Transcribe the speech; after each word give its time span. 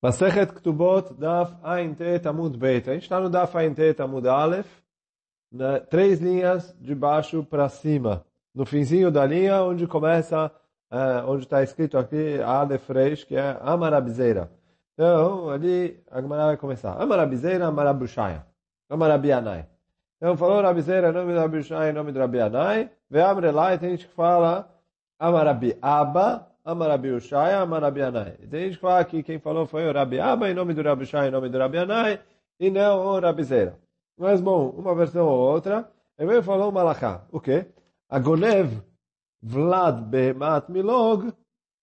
Masechet 0.00 0.52
Ktubot, 0.52 1.12
Daf 1.14 1.56
Ain 1.62 1.92
Tet 1.94 2.26
Amud 2.28 2.56
Beit. 2.56 2.88
A 2.88 2.94
gente 2.94 3.02
está 3.02 3.18
no 3.18 3.28
Daf 3.28 3.56
Ain 3.56 3.74
Tet 3.74 4.00
Amud 4.00 4.26
Aleph, 4.28 4.68
né, 5.50 5.80
três 5.80 6.20
linhas 6.20 6.72
de 6.80 6.94
baixo 6.94 7.42
para 7.42 7.68
cima. 7.68 8.24
No 8.54 8.64
finzinho 8.64 9.10
da 9.10 9.26
linha, 9.26 9.62
onde 9.62 9.86
começa, 9.86 10.52
é, 10.90 11.22
onde 11.26 11.44
está 11.44 11.62
escrito 11.62 11.98
aqui 11.98 12.40
Aleph 12.40 12.88
Reish, 12.88 13.24
que 13.24 13.34
é 13.34 13.58
Amarabizeira. 13.60 14.50
Então, 14.94 15.50
ali 15.50 16.00
a 16.10 16.20
Gemara 16.20 16.46
vai 16.46 16.56
começar. 16.56 16.92
Amarabizeira, 17.00 17.66
Amarabushaya. 17.66 18.46
Amarabianai. 18.88 19.66
Então, 20.16 20.36
falou 20.36 20.60
Rabizeira, 20.60 21.12
nome 21.12 21.32
do 21.32 21.38
Rabiushaya, 21.38 21.92
nome 21.92 22.10
do 22.10 22.18
Rabianai. 22.18 22.90
Amrelai, 23.12 23.78
tem 23.78 23.90
gente 23.90 24.08
que 24.08 24.14
fala 24.14 24.68
Amarabi 25.18 25.78
Abba, 25.80 26.46
Amarabi 26.68 27.12
Ushaya, 27.16 27.62
Amarabi 27.62 28.02
Anai. 28.02 28.32
Tem 28.50 28.64
gente 28.64 28.74
que 28.74 28.80
fala 28.82 29.02
que 29.02 29.22
quem 29.22 29.38
falou 29.38 29.64
foi 29.66 29.88
o 29.88 29.92
Rabi 29.92 30.20
Abba, 30.20 30.50
em 30.50 30.54
nome 30.54 30.74
do 30.74 30.82
Rabi 30.82 31.04
Ushaya, 31.04 31.28
em 31.28 31.30
nome 31.30 31.48
do 31.48 31.56
Rabi 31.56 31.78
Anai, 31.78 32.20
e 32.60 32.68
não 32.68 33.06
o 33.06 33.18
Rabi 33.18 33.42
Zera. 33.42 33.78
Mas, 34.18 34.38
bom, 34.38 34.68
uma 34.70 34.94
versão 34.94 35.26
ou 35.26 35.38
outra, 35.38 35.90
ele 36.18 36.42
falou 36.42 36.70
Malachá. 36.70 37.24
O 37.32 37.40
quê? 37.40 37.64
Agonev 38.06 38.82
Vlad 39.42 40.02
Behemat 40.10 40.68
Milog, 40.68 41.32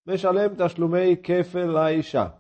Meshalem 0.05 0.53
Tashlumei 0.53 1.15
Kefel 1.15 1.71
Laisha. 1.71 2.35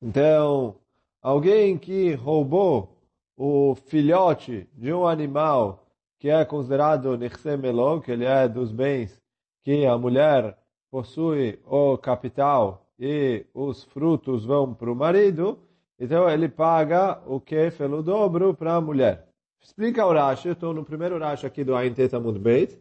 Então, 0.00 0.76
alguém 1.20 1.76
que 1.76 2.14
roubou 2.14 2.96
o 3.36 3.74
filhote 3.74 4.68
de 4.74 4.92
um 4.92 5.04
animal 5.04 5.84
que 6.20 6.28
é 6.28 6.44
considerado 6.44 7.18
Nechse 7.18 7.56
Melog, 7.56 8.04
que 8.04 8.12
ele 8.12 8.24
é 8.24 8.46
dos 8.46 8.70
bens 8.70 9.20
que 9.64 9.84
a 9.84 9.98
mulher 9.98 10.56
possui 10.96 11.58
o 11.66 11.98
capital 11.98 12.86
e 12.98 13.44
os 13.52 13.84
frutos 13.84 14.46
vão 14.46 14.72
para 14.72 14.90
o 14.90 14.96
marido, 14.96 15.58
então 16.00 16.26
ele 16.26 16.48
paga 16.48 17.20
o 17.26 17.38
kefel, 17.38 17.92
o 17.92 18.02
dobro, 18.02 18.54
para 18.54 18.76
a 18.76 18.80
mulher. 18.80 19.28
Explica 19.60 20.06
o 20.06 20.12
Rashi, 20.14 20.48
estou 20.48 20.72
no 20.72 20.86
primeiro 20.86 21.18
Rashi 21.18 21.44
aqui 21.44 21.62
do 21.62 21.76
Ain 21.76 21.92
Tetamud 21.92 22.38
Beit. 22.38 22.80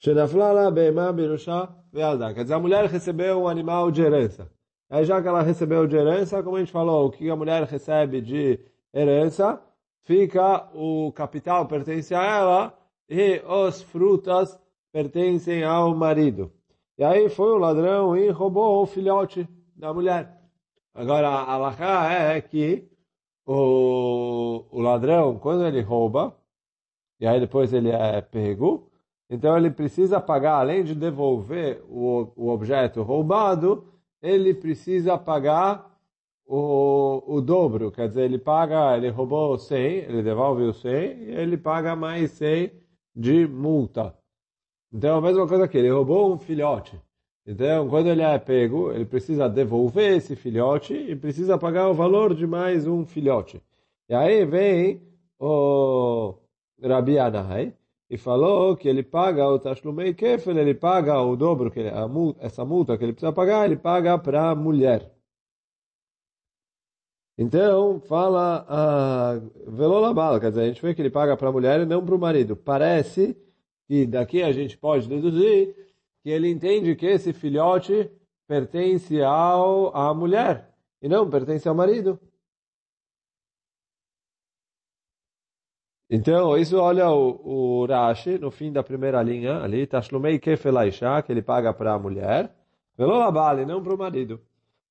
Shenaflala 0.00 0.68
be'ema 0.72 1.12
birusha 1.12 1.68
ve'alda. 1.92 2.34
Quer 2.34 2.42
dizer, 2.42 2.54
a 2.54 2.58
mulher 2.58 2.86
recebeu 2.86 3.42
um 3.42 3.46
animal 3.46 3.92
de 3.92 4.02
herança. 4.02 4.50
Aí 4.90 5.04
já 5.04 5.22
que 5.22 5.28
ela 5.28 5.42
recebeu 5.42 5.86
de 5.86 5.94
herança, 5.94 6.42
como 6.42 6.56
a 6.56 6.58
gente 6.58 6.72
falou, 6.72 7.06
o 7.06 7.10
que 7.12 7.30
a 7.30 7.36
mulher 7.36 7.62
recebe 7.62 8.20
de 8.20 8.58
herança, 8.92 9.62
fica 10.02 10.68
o 10.74 11.12
capital 11.12 11.68
pertence 11.68 12.12
a 12.16 12.24
ela 12.24 12.78
e 13.08 13.40
os 13.46 13.80
frutas 13.80 14.58
pertencem 14.90 15.62
ao 15.62 15.94
marido. 15.94 16.50
E 16.96 17.02
aí 17.04 17.28
foi 17.28 17.50
o 17.52 17.58
ladrão 17.58 18.16
e 18.16 18.30
roubou 18.30 18.82
o 18.82 18.86
filhote 18.86 19.48
da 19.74 19.92
mulher. 19.92 20.40
Agora, 20.94 21.28
a 21.28 21.52
alahá 21.52 22.12
é 22.12 22.40
que 22.40 22.88
o, 23.44 24.64
o 24.70 24.80
ladrão, 24.80 25.38
quando 25.38 25.66
ele 25.66 25.80
rouba, 25.80 26.36
e 27.18 27.26
aí 27.26 27.40
depois 27.40 27.72
ele 27.72 27.90
é 27.90 28.20
pego, 28.20 28.90
então 29.28 29.56
ele 29.56 29.70
precisa 29.70 30.20
pagar, 30.20 30.60
além 30.60 30.84
de 30.84 30.94
devolver 30.94 31.82
o, 31.88 32.32
o 32.36 32.48
objeto 32.48 33.02
roubado, 33.02 33.88
ele 34.22 34.54
precisa 34.54 35.18
pagar 35.18 35.98
o, 36.46 37.22
o 37.26 37.40
dobro. 37.40 37.90
Quer 37.90 38.08
dizer, 38.08 38.22
ele 38.22 38.38
paga, 38.38 38.96
ele 38.96 39.08
roubou 39.08 39.58
100, 39.58 39.76
ele 39.78 40.22
devolve 40.22 40.62
o 40.62 40.72
100, 40.72 40.92
e 40.92 41.30
ele 41.32 41.56
paga 41.56 41.96
mais 41.96 42.30
100 42.32 42.70
de 43.14 43.46
multa. 43.46 44.16
Então, 44.94 45.18
a 45.18 45.20
mesma 45.20 45.48
coisa 45.48 45.66
que 45.66 45.76
ele 45.76 45.90
roubou 45.90 46.32
um 46.32 46.38
filhote. 46.38 46.96
Então, 47.44 47.88
quando 47.88 48.06
ele 48.06 48.22
é 48.22 48.38
pego, 48.38 48.92
ele 48.92 49.04
precisa 49.04 49.48
devolver 49.48 50.16
esse 50.16 50.36
filhote 50.36 50.94
e 50.94 51.16
precisa 51.16 51.58
pagar 51.58 51.88
o 51.90 51.94
valor 51.94 52.32
de 52.32 52.46
mais 52.46 52.86
um 52.86 53.04
filhote. 53.04 53.60
E 54.08 54.14
aí 54.14 54.44
vem 54.44 55.02
o 55.36 56.34
Rabi 56.80 57.18
Anai 57.18 57.74
e 58.08 58.16
falou 58.16 58.76
que 58.76 58.88
ele 58.88 59.02
paga 59.02 59.44
o 59.48 59.58
Tashlumei 59.58 60.14
Kefel, 60.14 60.56
ele 60.56 60.74
paga 60.74 61.20
o 61.20 61.34
dobro, 61.34 61.72
que 61.72 61.82
multa, 62.08 62.46
essa 62.46 62.64
multa 62.64 62.96
que 62.96 63.04
ele 63.04 63.12
precisa 63.14 63.32
pagar, 63.32 63.64
ele 63.64 63.76
paga 63.76 64.16
para 64.16 64.50
a 64.50 64.54
mulher. 64.54 65.12
Então, 67.36 67.98
fala 67.98 68.64
a 68.68 69.40
Velolabala, 69.66 70.38
quer 70.38 70.50
dizer, 70.50 70.62
a 70.62 70.66
gente 70.68 70.80
vê 70.80 70.94
que 70.94 71.02
ele 71.02 71.10
paga 71.10 71.36
para 71.36 71.48
a 71.48 71.52
mulher 71.52 71.80
e 71.80 71.84
não 71.84 72.04
para 72.06 72.14
o 72.14 72.18
marido. 72.18 72.54
Parece 72.54 73.36
e 73.88 74.06
daqui 74.06 74.42
a 74.42 74.52
gente 74.52 74.76
pode 74.76 75.08
deduzir 75.08 75.74
que 76.22 76.30
ele 76.30 76.48
entende 76.48 76.96
que 76.96 77.06
esse 77.06 77.32
filhote 77.32 78.10
pertence 78.46 79.22
ao, 79.22 79.94
à 79.94 80.14
mulher 80.14 80.74
e 81.00 81.08
não 81.08 81.28
pertence 81.28 81.68
ao 81.68 81.74
marido. 81.74 82.18
Então, 86.08 86.56
isso 86.56 86.78
olha 86.78 87.10
o, 87.10 87.82
o 87.82 87.86
Rashi, 87.86 88.38
no 88.38 88.50
fim 88.50 88.70
da 88.72 88.82
primeira 88.82 89.22
linha, 89.22 89.58
ali, 89.58 89.86
Tashlumei 89.86 90.38
Kefelaisha, 90.38 91.22
que 91.22 91.32
ele 91.32 91.42
paga 91.42 91.72
para 91.74 91.94
a 91.94 91.98
mulher, 91.98 92.54
Velolabali, 92.96 93.66
não 93.66 93.82
para 93.82 93.94
o 93.94 93.98
marido. 93.98 94.40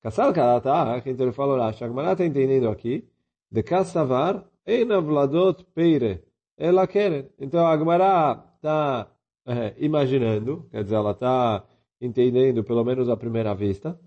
Kassal 0.02 0.34
Karata, 0.34 1.02
que 1.02 1.10
então 1.10 1.26
ele 1.26 1.34
fala 1.34 1.54
o 1.54 1.58
Rashi, 1.58 1.84
a 1.84 1.88
Gemara 1.88 2.12
está 2.12 2.26
entendendo 2.26 2.68
aqui, 2.70 3.08
de 3.50 3.64
Kassavar, 3.64 4.44
Einavladot 4.66 5.64
Peire, 5.74 6.24
ela 6.58 6.86
quer. 6.88 7.32
Então, 7.40 7.66
a 7.66 7.78
Gemara 7.78 8.44
está 8.64 9.12
é, 9.46 9.76
imaginando, 9.78 10.66
quer 10.72 10.84
dizer, 10.84 10.96
ela 10.96 11.12
está 11.12 11.66
entendendo, 12.00 12.64
pelo 12.64 12.84
menos 12.84 13.10
à 13.10 13.18
primeira 13.18 13.54
vista, 13.54 14.00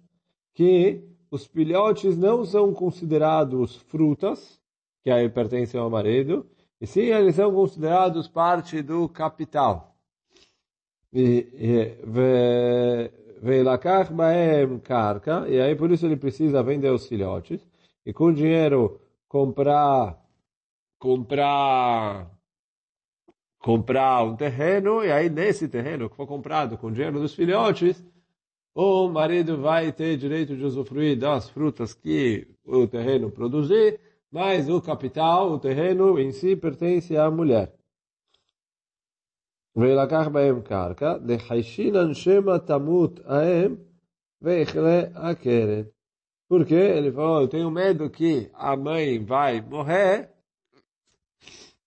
que 0.54 1.04
os 1.30 1.44
filhotes 1.44 2.16
não 2.16 2.44
são 2.44 2.72
considerados 2.72 3.76
frutas, 3.76 4.58
que 5.02 5.10
aí 5.10 5.28
pertencem 5.28 5.78
ao 5.78 5.90
marido, 5.90 6.46
e 6.80 6.86
sim 6.86 7.02
eles 7.02 7.36
são 7.36 7.52
considerados 7.52 8.26
parte 8.26 8.80
do 8.80 9.08
capital. 9.08 9.94
E 11.12 11.46
karka, 14.82 15.46
e 15.48 15.60
aí 15.60 15.76
por 15.76 15.90
isso 15.90 16.06
ele 16.06 16.16
precisa 16.16 16.62
vender 16.62 16.90
os 16.90 17.06
filhotes, 17.06 17.60
e 18.04 18.12
com 18.12 18.32
dinheiro 18.32 19.00
comprar 19.28 20.18
comprar 20.98 22.35
comprar 23.65 24.23
um 24.23 24.35
terreno, 24.35 25.03
e 25.03 25.11
aí 25.11 25.29
nesse 25.29 25.67
terreno 25.67 26.09
que 26.09 26.15
for 26.15 26.27
comprado 26.27 26.77
com 26.77 26.87
o 26.87 26.91
dinheiro 26.91 27.19
dos 27.19 27.33
filhotes, 27.33 28.03
o 28.73 29.07
marido 29.09 29.57
vai 29.57 29.91
ter 29.91 30.17
direito 30.17 30.55
de 30.55 30.63
usufruir 30.63 31.17
das 31.17 31.49
frutas 31.49 31.93
que 31.93 32.47
o 32.65 32.87
terreno 32.87 33.29
produzir, 33.29 33.99
mas 34.31 34.69
o 34.69 34.81
capital, 34.81 35.51
o 35.51 35.59
terreno 35.59 36.17
em 36.17 36.31
si, 36.31 36.55
pertence 36.55 37.15
à 37.15 37.29
mulher. 37.29 37.73
ולקח 39.75 40.27
בהם 40.27 40.61
קרקע, 40.61 41.17
דחיישינן 41.17 42.13
שמא 42.13 42.57
תמות 42.57 43.19
האם 43.25 43.75
ויכלה 44.41 45.01
הקרן. 45.15 45.83
Porque 46.49 46.73
ele 46.73 47.13
falou, 47.13 47.39
eu 47.39 47.47
tenho 47.47 47.71
medo 47.71 48.09
que 48.09 48.51
a 48.53 48.75
mãe 48.75 49.23
vai 49.23 49.61
morrer 49.61 50.29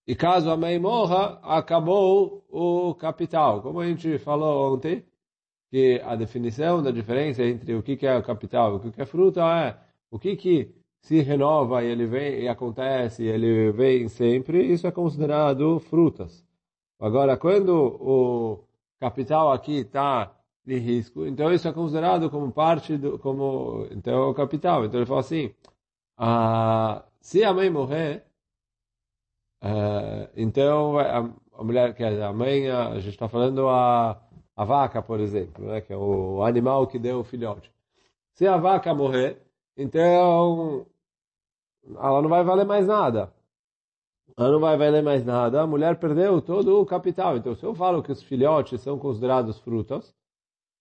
e 0.09 0.15
caso 0.15 0.49
a 0.49 0.57
mãe 0.57 0.79
morra, 0.79 1.39
acabou 1.43 2.43
o 2.49 2.95
capital. 2.95 3.61
Como 3.61 3.79
a 3.79 3.85
gente 3.85 4.17
falou 4.17 4.73
ontem, 4.73 5.05
que 5.69 6.01
a 6.03 6.15
definição 6.15 6.81
da 6.81 6.89
diferença 6.89 7.43
entre 7.43 7.75
o 7.75 7.83
que 7.83 8.07
é 8.07 8.17
o 8.17 8.23
capital 8.23 8.73
e 8.73 8.87
o 8.87 8.91
que 8.91 8.99
é 8.99 9.05
fruta 9.05 9.41
é 9.41 9.77
o 10.09 10.17
que, 10.17 10.35
que 10.35 10.73
se 10.99 11.21
renova 11.21 11.83
e 11.83 11.91
ele 11.91 12.07
vem 12.07 12.41
e 12.41 12.47
acontece, 12.47 13.21
e 13.23 13.27
ele 13.27 13.71
vem 13.71 14.07
sempre, 14.07 14.65
isso 14.73 14.87
é 14.87 14.91
considerado 14.91 15.79
frutas. 15.79 16.43
Agora, 16.99 17.37
quando 17.37 17.69
o 17.69 18.63
capital 18.99 19.51
aqui 19.51 19.81
está 19.81 20.35
de 20.65 20.79
risco, 20.79 21.27
então 21.27 21.53
isso 21.53 21.67
é 21.67 21.71
considerado 21.71 22.31
como 22.31 22.51
parte 22.51 22.97
do, 22.97 23.19
como, 23.19 23.87
então 23.91 24.23
é 24.23 24.25
o 24.25 24.33
capital. 24.33 24.85
Então 24.85 24.99
ele 24.99 25.05
fala 25.05 25.19
assim, 25.19 25.53
ah, 26.17 27.05
se 27.21 27.43
a 27.43 27.53
mãe 27.53 27.69
morrer, 27.69 28.23
Uh, 29.61 30.29
então, 30.35 30.97
a, 30.97 31.29
a, 31.53 31.63
mulher, 31.63 31.93
que 31.93 32.03
é 32.03 32.23
a 32.23 32.31
mãe, 32.31 32.69
a, 32.69 32.89
a 32.89 32.99
gente 32.99 33.09
está 33.13 33.27
falando 33.27 33.67
a, 33.67 34.21
a 34.55 34.65
vaca, 34.65 35.01
por 35.01 35.19
exemplo, 35.19 35.65
né, 35.65 35.81
que 35.81 35.91
é 35.91 35.97
o 35.97 36.43
animal 36.43 36.87
que 36.87 36.97
deu 36.97 37.19
o 37.19 37.23
filhote. 37.23 37.71
Se 38.33 38.47
a 38.47 38.57
vaca 38.57 38.93
morrer, 38.93 39.41
então 39.75 40.85
ela 41.97 42.21
não 42.21 42.29
vai 42.29 42.43
valer 42.43 42.65
mais 42.65 42.87
nada. 42.87 43.33
Ela 44.37 44.51
não 44.51 44.59
vai 44.59 44.77
valer 44.77 45.03
mais 45.03 45.25
nada. 45.25 45.61
A 45.61 45.67
mulher 45.67 45.99
perdeu 45.99 46.41
todo 46.41 46.79
o 46.79 46.85
capital. 46.85 47.35
Então, 47.37 47.55
se 47.55 47.65
eu 47.65 47.75
falo 47.75 48.01
que 48.01 48.11
os 48.11 48.23
filhotes 48.23 48.79
são 48.81 48.97
considerados 48.97 49.59
frutas, 49.59 50.15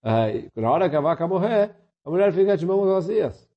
uh, 0.04 0.60
na 0.60 0.70
hora 0.70 0.88
que 0.88 0.94
a 0.94 1.00
vaca 1.00 1.26
morrer, 1.26 1.74
a 2.04 2.10
mulher 2.10 2.32
fica 2.32 2.56
de 2.56 2.64
mãos 2.64 2.86
vazias. 2.86 3.48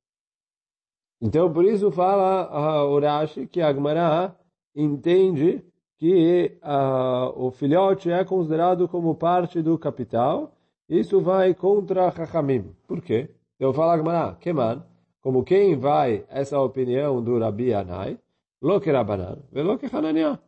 Então, 1.22 1.54
por 1.54 1.66
isso 1.66 1.92
fala 1.92 2.86
uh, 2.86 2.90
o 2.90 3.00
Rashi 3.00 3.46
que 3.46 3.62
a 3.62 3.72
Gemara 3.72 4.36
entende 4.76 5.64
que 5.98 6.58
uh, 6.64 7.32
o 7.36 7.52
filhote 7.52 8.10
é 8.10 8.24
considerado 8.26 8.88
como 8.88 9.14
parte 9.16 9.62
do 9.62 9.78
capital, 9.78 10.56
isso 10.90 11.22
vai 11.22 11.54
contra 11.54 12.12
Chachamim. 12.12 12.76
Por 12.88 13.02
quê? 13.02 13.30
Eu 13.60 13.72
falo 13.74 13.92
Agmará, 13.92 14.36
Keman, 14.40 14.84
como 15.22 15.44
quem 15.44 15.78
vai, 15.78 16.26
essa 16.30 16.60
opinião 16.60 17.24
do 17.24 17.38
Rabi 17.38 17.74
Anai, 17.74 18.18
lo 18.62 18.82
que 18.82 18.92
Rabanan, 18.92 19.38
velo 19.52 19.78
que 19.78 19.86
Hananiah. 19.86 20.40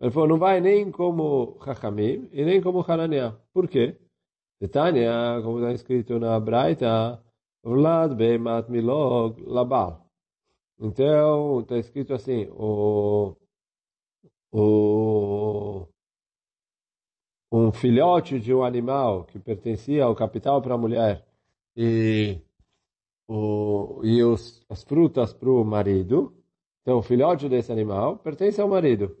Ele 0.00 0.10
falou, 0.10 0.28
não 0.28 0.38
vai 0.38 0.60
nem 0.60 0.90
como 0.90 1.58
Chachamim 1.62 2.28
e 2.32 2.44
nem 2.44 2.62
como 2.62 2.84
Hananiah. 2.86 3.36
Por 3.52 3.68
quê? 3.68 3.96
Tânia, 4.68 5.40
como 5.42 5.58
está 5.58 5.72
escrito 5.72 6.18
na 6.18 6.38
Braita, 6.40 7.22
Vlad 7.62 8.14
Beimat 8.14 8.68
Milog 8.68 9.42
Labal. 9.46 10.09
Então, 10.80 11.60
está 11.60 11.76
escrito 11.76 12.14
assim, 12.14 12.46
o, 12.52 13.36
o, 14.50 15.86
um 17.52 17.70
filhote 17.70 18.40
de 18.40 18.54
um 18.54 18.64
animal 18.64 19.24
que 19.24 19.38
pertencia 19.38 20.04
ao 20.04 20.16
capital 20.16 20.62
para 20.62 20.74
a 20.74 20.78
mulher 20.78 21.26
e, 21.76 22.40
o, 23.28 24.00
e 24.02 24.22
os, 24.24 24.64
as 24.70 24.82
frutas 24.82 25.34
para 25.34 25.50
o 25.50 25.62
marido, 25.62 26.34
então 26.80 26.98
o 26.98 27.02
filhote 27.02 27.46
desse 27.46 27.70
animal 27.70 28.16
pertence 28.18 28.58
ao 28.58 28.68
marido. 28.68 29.14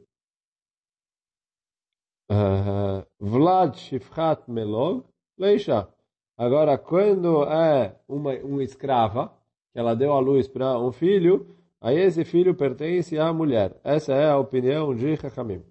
Uh, 2.30 3.04
Vlad 3.18 3.76
Shifchat 3.76 4.50
Melog 4.50 5.04
Leisha. 5.36 5.92
Agora, 6.38 6.78
quando 6.78 7.44
é 7.44 8.00
uma, 8.08 8.32
uma 8.38 8.62
escrava, 8.62 9.36
ela 9.74 9.94
deu 9.94 10.12
à 10.12 10.20
luz 10.20 10.48
para 10.48 10.78
um 10.78 10.92
filho, 10.92 11.46
aí 11.80 11.98
esse 11.98 12.24
filho 12.24 12.54
pertence 12.54 13.18
à 13.18 13.32
mulher. 13.32 13.76
Essa 13.84 14.14
é 14.14 14.30
a 14.30 14.38
opinião 14.38 14.94
de 14.94 15.16
Chachamim. 15.16 15.62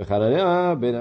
Hananiah 0.00 0.76
ben 0.76 0.94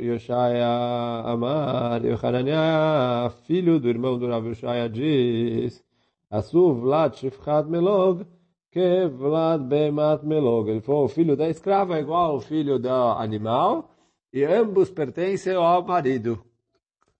Yoshaya 0.00 1.22
Amar, 1.26 2.00
Hananiah, 2.22 3.30
filho 3.46 3.78
do 3.78 3.88
irmão 3.88 4.18
do 4.18 4.26
Rav 4.26 4.46
Yoshaya, 4.46 4.88
diz, 4.88 5.84
Asu 6.30 6.72
Vlad 6.74 7.14
Shifchat 7.16 7.68
Melog, 7.68 8.24
que 8.70 9.06
Vlad 9.08 9.62
Bemat 9.62 10.22
Melog. 10.22 10.70
Ele 10.70 10.80
falou, 10.80 11.04
o 11.04 11.08
filho 11.08 11.36
da 11.36 11.48
escrava 11.48 11.98
é 11.98 12.00
igual 12.00 12.32
ao 12.32 12.40
filho 12.40 12.78
do 12.78 12.88
animal, 12.88 13.90
e 14.32 14.44
ambos 14.44 14.90
pertencem 14.90 15.54
ao 15.54 15.84
marido. 15.84 16.42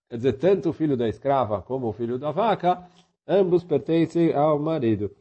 Quer 0.08 0.16
dizer, 0.16 0.32
tanto 0.34 0.70
o 0.70 0.72
filho 0.72 0.96
da 0.96 1.08
escrava 1.08 1.60
como 1.60 1.88
o 1.88 1.92
filho 1.92 2.18
da 2.18 2.30
vaca, 2.30 2.82
ambos 3.28 3.62
pertencem 3.62 4.32
ao 4.32 4.58
marido. 4.58 5.14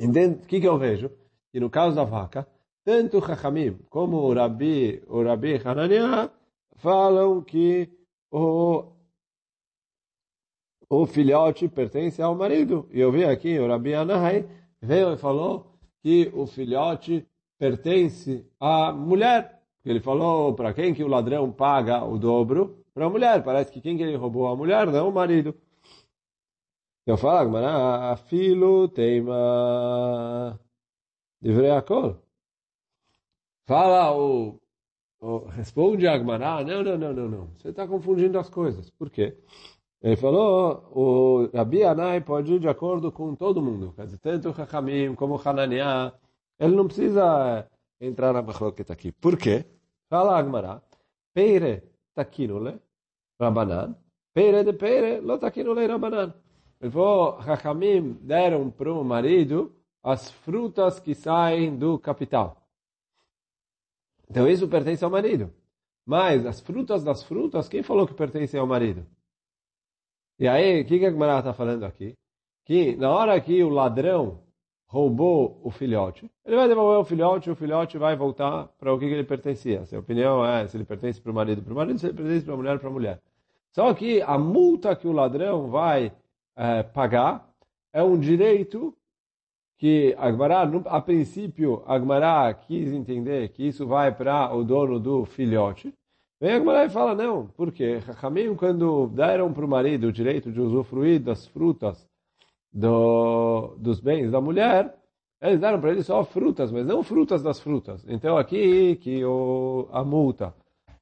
O 0.00 0.46
que, 0.46 0.60
que 0.60 0.66
eu 0.66 0.76
vejo? 0.76 1.10
Que 1.52 1.60
no 1.60 1.70
caso 1.70 1.94
da 1.94 2.04
vaca, 2.04 2.46
tanto 2.84 3.18
o 3.18 3.24
Chachamim 3.24 3.78
como 3.88 4.16
o 4.16 4.34
Rabi, 4.34 5.02
o 5.06 5.22
Rabi 5.22 5.60
Hananiah 5.64 6.30
falam 6.76 7.40
que 7.42 7.88
o, 8.30 8.84
o 10.88 11.06
filhote 11.06 11.68
pertence 11.68 12.20
ao 12.20 12.34
marido. 12.34 12.88
E 12.90 13.00
eu 13.00 13.12
vi 13.12 13.24
aqui, 13.24 13.58
o 13.58 13.68
Rabi 13.68 13.94
Anahai 13.94 14.48
veio 14.80 15.12
e 15.12 15.16
falou 15.16 15.78
que 16.02 16.30
o 16.34 16.46
filhote 16.46 17.24
pertence 17.58 18.44
à 18.58 18.92
mulher. 18.92 19.62
Ele 19.84 20.00
falou 20.00 20.54
para 20.54 20.74
quem 20.74 20.92
que 20.92 21.04
o 21.04 21.08
ladrão 21.08 21.52
paga 21.52 22.04
o 22.04 22.18
dobro? 22.18 22.82
para 22.94 23.06
a 23.06 23.10
mulher. 23.10 23.42
Parece 23.42 23.72
que 23.72 23.80
quem 23.80 23.96
que 23.96 24.02
ele 24.02 24.16
roubou 24.16 24.46
a 24.46 24.56
mulher, 24.56 24.86
não 24.86 25.08
o 25.08 25.12
marido. 25.12 25.54
Eu 27.06 27.16
falo, 27.16 27.50
mas 27.50 28.20
filho 28.28 28.88
teima 28.88 30.58
de 31.40 31.70
akol. 31.70 32.16
Fala 33.66 34.16
o, 34.16 34.60
o 35.20 35.38
responde 35.48 36.06
a 36.06 36.14
Agmará, 36.14 36.62
não, 36.64 36.82
não, 36.82 36.98
não, 36.98 37.12
não, 37.12 37.28
não. 37.28 37.46
Você 37.56 37.70
está 37.70 37.86
confundindo 37.88 38.38
as 38.38 38.48
coisas. 38.48 38.90
Por 38.90 39.10
quê? 39.10 39.36
Ele 40.00 40.16
falou, 40.16 40.88
o 40.92 41.50
Rabi 41.56 41.84
Anai 41.84 42.20
pode 42.20 42.54
ir 42.54 42.60
de 42.60 42.68
acordo 42.68 43.12
com 43.12 43.34
todo 43.34 43.62
mundo. 43.62 43.92
Quer 43.94 44.04
dizer, 44.06 44.18
tanto 44.18 44.50
o 44.50 44.54
Chachamim 44.54 45.14
como 45.14 45.36
o 45.36 45.48
Hananiah. 45.48 46.12
Ele 46.58 46.76
não 46.76 46.86
precisa 46.86 47.68
entrar 48.00 48.32
na 48.32 48.40
está 48.40 48.92
aqui. 48.92 49.12
Por 49.12 49.36
quê? 49.36 49.64
Fala 50.08 50.38
Agmará. 50.38 50.82
Peire 51.34 51.82
takinule 52.14 52.78
Rabanan, 53.40 53.96
pere 54.34 54.64
de 54.64 54.72
pere, 54.72 55.20
lo 55.20 55.38
takinule 55.38 55.86
Rabanan. 55.86 56.34
Ele 56.82 56.90
falou, 56.90 57.36
Hachamim 57.36 58.18
deram 58.20 58.68
para 58.68 58.92
o 58.92 59.04
marido 59.04 59.72
as 60.02 60.32
frutas 60.32 60.98
que 60.98 61.14
saem 61.14 61.76
do 61.76 61.96
capital. 61.96 62.60
Então 64.28 64.48
isso 64.48 64.66
pertence 64.66 65.04
ao 65.04 65.10
marido. 65.10 65.52
Mas 66.04 66.44
as 66.44 66.60
frutas 66.60 67.04
das 67.04 67.22
frutas, 67.22 67.68
quem 67.68 67.84
falou 67.84 68.04
que 68.04 68.14
pertencem 68.14 68.58
ao 68.58 68.66
marido? 68.66 69.06
E 70.40 70.48
aí, 70.48 70.80
o 70.80 70.84
que, 70.84 70.98
que 70.98 71.06
a 71.06 71.10
Gemara 71.10 71.38
está 71.38 71.52
falando 71.52 71.84
aqui? 71.84 72.14
Que 72.64 72.96
na 72.96 73.10
hora 73.10 73.40
que 73.40 73.62
o 73.62 73.68
ladrão 73.68 74.40
roubou 74.86 75.60
o 75.62 75.70
filhote, 75.70 76.28
ele 76.44 76.56
vai 76.56 76.66
devolver 76.66 76.98
o 76.98 77.04
filhote, 77.04 77.48
o 77.48 77.54
filhote 77.54 77.96
vai 77.96 78.16
voltar 78.16 78.66
para 78.78 78.92
o 78.92 78.98
que, 78.98 79.06
que 79.06 79.14
ele 79.14 79.24
pertencia. 79.24 79.86
Se 79.86 79.94
a 79.94 80.00
opinião 80.00 80.44
é 80.44 80.66
se 80.66 80.76
ele 80.76 80.84
pertence 80.84 81.20
para 81.20 81.30
o 81.30 81.34
marido, 81.34 81.62
para 81.62 81.72
o 81.72 81.76
marido, 81.76 81.98
se 82.00 82.06
ele 82.06 82.14
pertence 82.14 82.44
para 82.44 82.54
a 82.54 82.56
mulher, 82.56 82.78
para 82.80 82.88
a 82.88 82.92
mulher. 82.92 83.22
Só 83.70 83.94
que 83.94 84.20
a 84.20 84.36
multa 84.36 84.96
que 84.96 85.06
o 85.06 85.12
ladrão 85.12 85.70
vai 85.70 86.12
é, 86.56 86.82
pagar 86.82 87.48
é 87.92 88.02
um 88.02 88.18
direito 88.18 88.94
que 89.78 90.14
Agmará, 90.16 90.62
a 90.86 91.00
princípio, 91.00 91.82
Agmará 91.86 92.52
quis 92.54 92.92
entender 92.92 93.48
que 93.48 93.66
isso 93.66 93.86
vai 93.86 94.14
para 94.14 94.54
o 94.54 94.62
dono 94.62 94.98
do 94.98 95.24
filhote. 95.24 95.92
Vem 96.40 96.52
Agmará 96.52 96.84
e 96.84 96.90
fala, 96.90 97.14
não, 97.14 97.48
porque 97.56 97.98
Hamim, 98.22 98.54
quando 98.54 99.08
deram 99.08 99.52
para 99.52 99.64
o 99.64 99.68
marido 99.68 100.06
o 100.06 100.12
direito 100.12 100.50
de 100.50 100.60
usufruir 100.60 101.20
das 101.20 101.46
frutas 101.46 102.08
do, 102.72 103.74
dos 103.76 104.00
bens 104.00 104.30
da 104.30 104.40
mulher, 104.40 104.96
eles 105.40 105.58
deram 105.58 105.80
para 105.80 105.90
ele 105.90 106.02
só 106.02 106.24
frutas, 106.24 106.70
mas 106.70 106.86
não 106.86 107.02
frutas 107.02 107.42
das 107.42 107.58
frutas. 107.58 108.04
Então 108.08 108.38
aqui 108.38 108.96
que 108.96 109.24
o, 109.24 109.88
a 109.92 110.04
multa, 110.04 110.54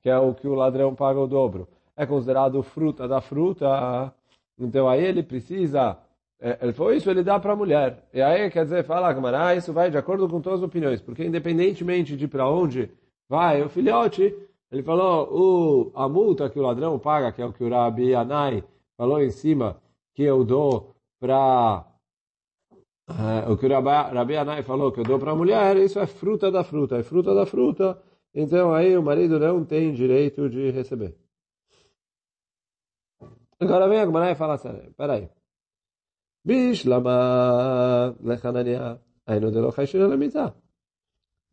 que 0.03 0.09
é 0.09 0.19
o 0.19 0.35
que 0.35 0.49
o 0.49 0.55
ladrão 0.55 0.95
paga 0.95 1.21
o 1.21 1.27
dobro, 1.27 1.69
é 1.95 2.07
considerado 2.07 2.63
fruta 2.63 3.07
da 3.07 3.21
fruta, 3.21 4.13
então 4.61 4.89
aí 4.89 5.05
ele 5.05 5.23
precisa, 5.23 5.99
é, 6.41 6.59
ele 6.63 6.73
foi 6.73 6.97
isso, 6.97 7.11
ele 7.11 7.23
dá 7.23 7.39
para 7.41 7.53
a 7.53 7.57
mulher. 7.57 8.09
E 8.13 8.21
aí 8.21 8.51
quer 8.51 8.65
dizer, 8.65 8.85
fala, 8.85 9.13
Gamara, 9.13 9.55
isso 9.55 9.73
vai 9.73 9.91
de 9.91 9.99
acordo 9.99 10.29
com 10.29 10.41
todas 10.41 10.61
as 10.61 10.67
opiniões, 10.67 11.01
porque 11.01 11.25
independentemente 11.25 12.17
de 12.17 12.29
para 12.29 12.49
onde 12.49 12.91
vai 13.29 13.63
o 13.63 13.69
filhote, 13.69 14.35
ele 14.71 14.83
falou, 14.83 15.29
o, 15.33 15.93
a 15.95 16.09
multa 16.09 16.49
que 16.49 16.59
o 16.59 16.63
ladrão 16.63 16.99
paga, 16.99 17.33
que 17.33 17.43
é 17.43 17.47
o 17.47 17.53
que 17.53 17.65
o 17.65 17.69
Rabi 17.71 18.15
Anai 18.15 18.63
falou 18.97 19.21
em 19.21 19.31
cima, 19.31 19.77
que 20.15 20.23
eu 20.23 20.45
dou 20.45 20.95
para 21.19 21.87
Uh, 23.11 23.51
o 23.51 23.57
que 23.57 23.67
o 23.67 23.69
Rabi 23.69 24.37
Anai 24.37 24.63
falou 24.63 24.93
que 24.93 25.01
eu 25.01 25.05
dou 25.05 25.19
para 25.19 25.33
a 25.33 25.35
mulher, 25.35 25.77
isso 25.79 25.99
é 25.99 26.07
fruta 26.07 26.49
da 26.49 26.63
fruta, 26.63 26.97
é 26.97 27.03
fruta 27.03 27.35
da 27.35 27.45
fruta, 27.45 28.01
então 28.33 28.73
aí 28.73 28.97
o 28.97 29.03
marido 29.03 29.37
não 29.41 29.65
tem 29.65 29.93
direito 29.93 30.49
de 30.49 30.71
receber. 30.71 31.17
Agora 33.61 33.89
vem 33.89 34.01
a 34.01 34.07
Gemara 34.07 34.31
e 34.31 34.35
fala 34.35 34.55
assim, 34.55 34.93
peraí. 34.97 35.29
Bishlama 36.43 38.17
lechanania, 38.23 38.99
aí 39.27 39.39
de 39.39 39.61
lo 39.61 39.71
chaishina 39.71 40.07
lemitá. 40.07 40.55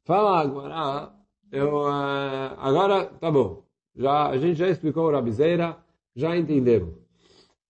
Fala 0.06 0.40
agora, 0.40 1.12
eu, 1.52 1.82
uh, 1.84 2.56
agora, 2.60 3.06
tá 3.20 3.30
bom. 3.30 3.64
Já, 3.94 4.30
a 4.30 4.38
gente 4.38 4.56
já 4.58 4.70
explicou 4.70 5.08
o 5.08 5.12
Rabizeira, 5.12 5.78
já 6.16 6.38
entendemos. 6.38 6.96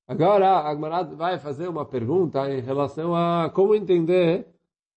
Agora, 0.07 0.67
a 0.67 0.73
Gemara 0.75 1.03
vai 1.03 1.39
fazer 1.39 1.67
uma 1.67 1.85
pergunta 1.85 2.47
em 2.47 2.61
relação 2.61 3.15
a 3.15 3.49
como 3.49 3.73
entender 3.73 4.47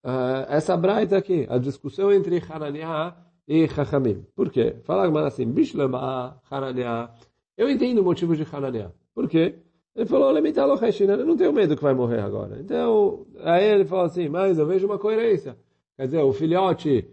uh, 0.04 0.44
essa 0.48 0.76
braita 0.76 1.16
aqui, 1.16 1.46
a 1.48 1.56
discussão 1.56 2.12
entre 2.12 2.42
Hananiah 2.46 3.16
e 3.48 3.66
Chachamim. 3.68 4.26
Por 4.36 4.50
quê? 4.50 4.76
Fala 4.84 5.08
a 5.08 5.26
assim, 5.26 5.46
Bishlama 5.50 6.38
Hananiah. 6.50 7.10
Eu 7.56 7.70
entendo 7.70 8.02
o 8.02 8.04
motivo 8.04 8.36
de 8.36 8.42
Hananiah. 8.42 8.92
Por 9.14 9.28
quê? 9.28 9.58
Ele 9.94 10.06
falou, 10.06 10.36
eu 10.36 11.26
não 11.26 11.36
tenho 11.36 11.52
medo 11.52 11.76
que 11.76 11.82
vai 11.82 11.94
morrer 11.94 12.20
agora. 12.20 12.60
Então, 12.60 13.26
aí 13.40 13.64
ele 13.64 13.84
falou 13.84 14.04
assim, 14.04 14.28
mas 14.28 14.58
eu 14.58 14.66
vejo 14.66 14.86
uma 14.86 14.98
coerência. 14.98 15.58
Quer 15.96 16.06
dizer, 16.06 16.22
o 16.22 16.32
filhote 16.32 17.06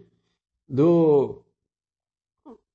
do 0.68 1.42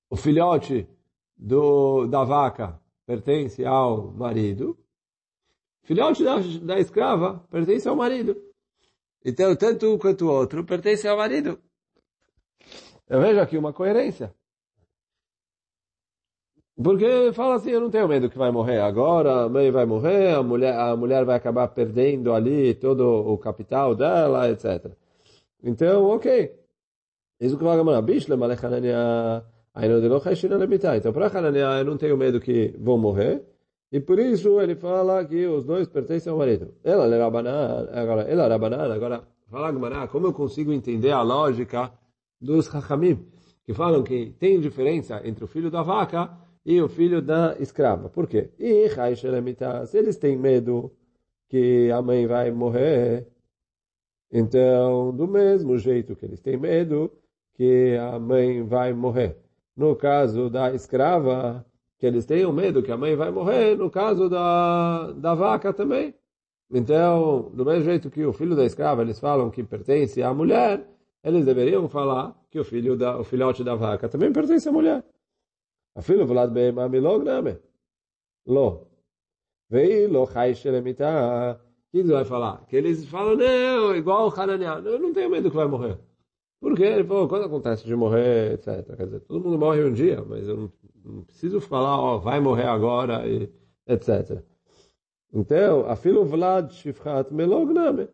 o 0.09 0.15
filhote 0.15 0.87
do, 1.35 2.05
da 2.05 2.23
vaca 2.23 2.79
pertence 3.05 3.65
ao 3.65 4.11
marido, 4.11 4.77
filhote 5.83 6.23
da, 6.23 6.37
da 6.61 6.79
escrava 6.79 7.43
pertence 7.49 7.87
ao 7.87 7.95
marido. 7.95 8.35
Então, 9.25 9.55
tanto 9.55 9.91
um 9.91 9.97
quanto 9.97 10.25
o 10.25 10.31
outro 10.31 10.63
pertence 10.63 11.07
ao 11.07 11.17
marido. 11.17 11.59
Eu 13.09 13.21
vejo 13.21 13.39
aqui 13.39 13.57
uma 13.57 13.73
coerência. 13.73 14.35
Porque 16.81 17.31
fala 17.33 17.55
assim, 17.55 17.69
eu 17.69 17.81
não 17.81 17.89
tenho 17.91 18.07
medo 18.07 18.29
que 18.29 18.37
vai 18.37 18.51
morrer 18.51 18.79
agora, 18.79 19.43
a 19.43 19.49
mãe 19.49 19.69
vai 19.69 19.85
morrer, 19.85 20.33
a 20.33 20.41
mulher, 20.41 20.73
a 20.73 20.95
mulher 20.95 21.23
vai 21.23 21.35
acabar 21.35 21.67
perdendo 21.67 22.33
ali 22.33 22.73
todo 22.73 23.03
o 23.03 23.37
capital 23.37 23.93
dela, 23.93 24.49
etc. 24.49 24.91
Então, 25.63 26.05
ok. 26.05 26.51
Isso 27.39 27.57
que 27.57 27.63
vai 27.63 27.77
cheshina 30.21 30.57
lebitai. 30.57 30.97
Então, 30.97 31.13
para 31.13 31.27
Hanania, 31.27 31.79
eu 31.79 31.85
não 31.85 31.97
tenho 31.97 32.17
medo 32.17 32.39
que 32.39 32.73
vão 32.79 32.97
morrer. 32.97 33.43
E 33.91 33.99
por 33.99 34.17
isso 34.17 34.59
ele 34.59 34.75
fala 34.75 35.23
que 35.23 35.45
os 35.45 35.63
dois 35.65 35.87
pertencem 35.87 36.31
ao 36.31 36.37
marido. 36.37 36.73
Ela 36.83 37.05
é 37.05 37.19
Rabanan, 37.19 37.87
agora, 37.91 38.21
ela 38.23 38.45
é 38.45 38.47
Rabanan, 38.47 38.93
agora, 38.93 39.23
fala 39.47 39.71
Gmará, 39.71 40.07
como 40.07 40.25
eu 40.25 40.33
consigo 40.33 40.73
entender 40.73 41.11
a 41.11 41.21
lógica 41.21 41.91
dos 42.41 42.67
Hachamim, 42.67 43.23
que 43.63 43.73
falam 43.73 44.01
que 44.01 44.33
tem 44.39 44.59
diferença 44.59 45.21
entre 45.23 45.43
o 45.43 45.47
filho 45.47 45.69
da 45.69 45.83
vaca 45.83 46.31
e 46.65 46.81
o 46.81 46.87
filho 46.87 47.21
da 47.21 47.55
escrava. 47.59 48.09
Por 48.09 48.27
quê? 48.27 48.49
E 48.59 48.87
se 49.87 49.97
eles 49.97 50.17
têm 50.17 50.37
medo 50.37 50.91
que 51.49 51.91
a 51.91 52.01
mãe 52.01 52.25
vai 52.25 52.51
morrer, 52.51 53.27
então, 54.31 55.15
do 55.15 55.27
mesmo 55.27 55.77
jeito 55.77 56.15
que 56.15 56.25
eles 56.25 56.39
têm 56.41 56.57
medo 56.57 57.11
que 57.53 57.95
a 57.97 58.19
mãe 58.19 58.63
vai 58.63 58.91
morrer. 58.91 59.37
No 59.75 59.95
caso 59.95 60.49
da 60.49 60.73
escrava, 60.73 61.63
que 61.99 62.05
eles 62.07 62.25
tenham 62.25 62.51
medo 62.51 62.81
que 62.81 62.91
a 62.91 62.97
mãe 62.97 63.15
vai 63.15 63.29
morrer, 63.31 63.77
no 63.77 63.91
caso 63.91 64.27
da, 64.29 65.11
da 65.11 65.35
vaca 65.35 65.71
também. 65.71 66.15
Então, 66.71 67.51
do 67.53 67.63
mesmo 67.63 67.83
jeito 67.83 68.09
que 68.09 68.25
o 68.25 68.33
filho 68.33 68.55
da 68.55 68.65
escrava, 68.65 69.03
eles 69.03 69.19
falam 69.19 69.51
que 69.51 69.63
pertence 69.63 70.23
à 70.23 70.33
mulher, 70.33 70.83
eles 71.23 71.45
deveriam 71.45 71.87
falar 71.87 72.35
que 72.49 72.59
o 72.59 72.63
filho 72.63 72.97
da, 72.97 73.19
o 73.19 73.23
filhote 73.23 73.63
da 73.63 73.75
vaca 73.75 74.09
também 74.09 74.33
pertence 74.33 74.67
à 74.67 74.71
mulher. 74.71 75.03
Beima 75.95 76.89
Milog 76.89 77.23
Name. 77.23 77.59
Lo. 78.45 78.87
Vei 79.69 80.07
lo 80.07 80.25
chai 80.25 80.53
shelemita. 80.55 81.59
O 81.59 81.91
que 81.91 81.99
ele 81.99 82.11
vai 82.11 82.25
falar? 82.25 82.65
Que 82.67 82.77
eles 82.77 83.05
falam, 83.05 83.35
não, 83.35 83.95
igual 83.95 84.27
o 84.27 84.33
Hananiah. 84.39 84.81
Eu 84.83 84.99
não 84.99 85.13
tenho 85.13 85.29
medo 85.29 85.49
que 85.49 85.55
vai 85.55 85.67
morrer. 85.67 85.97
Por 86.59 86.75
quê? 86.75 86.85
Ele 86.85 87.03
falou, 87.03 87.27
quando 87.27 87.45
acontece 87.45 87.85
de 87.85 87.95
morrer, 87.95 88.53
etc. 88.53 88.95
Quer 88.95 89.05
dizer, 89.05 89.19
todo 89.21 89.43
mundo 89.43 89.59
morre 89.59 89.83
um 89.83 89.91
dia, 89.91 90.23
mas 90.23 90.47
eu 90.47 90.71
não, 91.03 91.23
preciso 91.23 91.59
falar, 91.59 91.99
ó, 91.99 92.17
vai 92.17 92.39
morrer 92.39 92.67
agora, 92.67 93.27
e, 93.27 93.51
etc. 93.85 94.41
Então, 95.33 95.85
a 95.89 95.95
filho 95.95 96.23
Vlad 96.23 96.71
Shifrat 96.71 97.31
Melog 97.33 97.73
Name. 97.73 98.07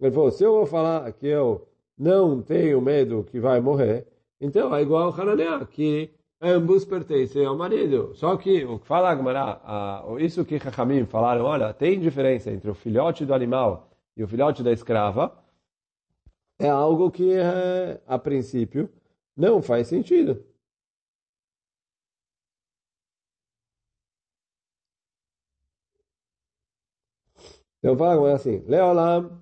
Ele 0.00 0.12
falou, 0.12 0.30
se 0.30 0.44
eu 0.44 0.52
vou 0.52 0.66
falar 0.66 1.12
que 1.12 1.26
eu 1.26 1.66
não 1.98 2.40
tenho 2.40 2.80
medo 2.80 3.24
que 3.24 3.40
vai 3.40 3.60
morrer, 3.60 4.06
então 4.40 4.74
é 4.74 4.80
igual 4.80 5.10
o 5.10 5.20
Hananiah, 5.20 5.66
que 5.66 6.10
ambos 6.40 6.84
pertencem 6.84 7.44
ao 7.44 7.56
marido. 7.56 8.14
Só 8.14 8.36
que 8.36 8.64
o 8.64 8.78
que 8.78 8.86
fala 8.86 9.10
Agmará, 9.10 10.04
isso 10.18 10.44
que 10.44 10.58
Chachamim 10.58 11.04
falaram, 11.06 11.44
olha, 11.44 11.72
tem 11.74 12.00
diferença 12.00 12.50
entre 12.50 12.70
o 12.70 12.74
filhote 12.74 13.24
do 13.24 13.34
animal 13.34 13.90
e 14.16 14.22
o 14.22 14.28
filhote 14.28 14.62
da 14.62 14.72
escrava, 14.72 15.36
é 16.58 16.68
algo 16.68 17.10
que, 17.10 17.32
é, 17.34 18.00
a 18.06 18.18
princípio, 18.18 18.90
não 19.36 19.62
faz 19.62 19.86
sentido. 19.88 20.44
Então 27.78 27.96
fala 27.96 28.34
assim, 28.34 28.58
Leolam, 28.66 29.40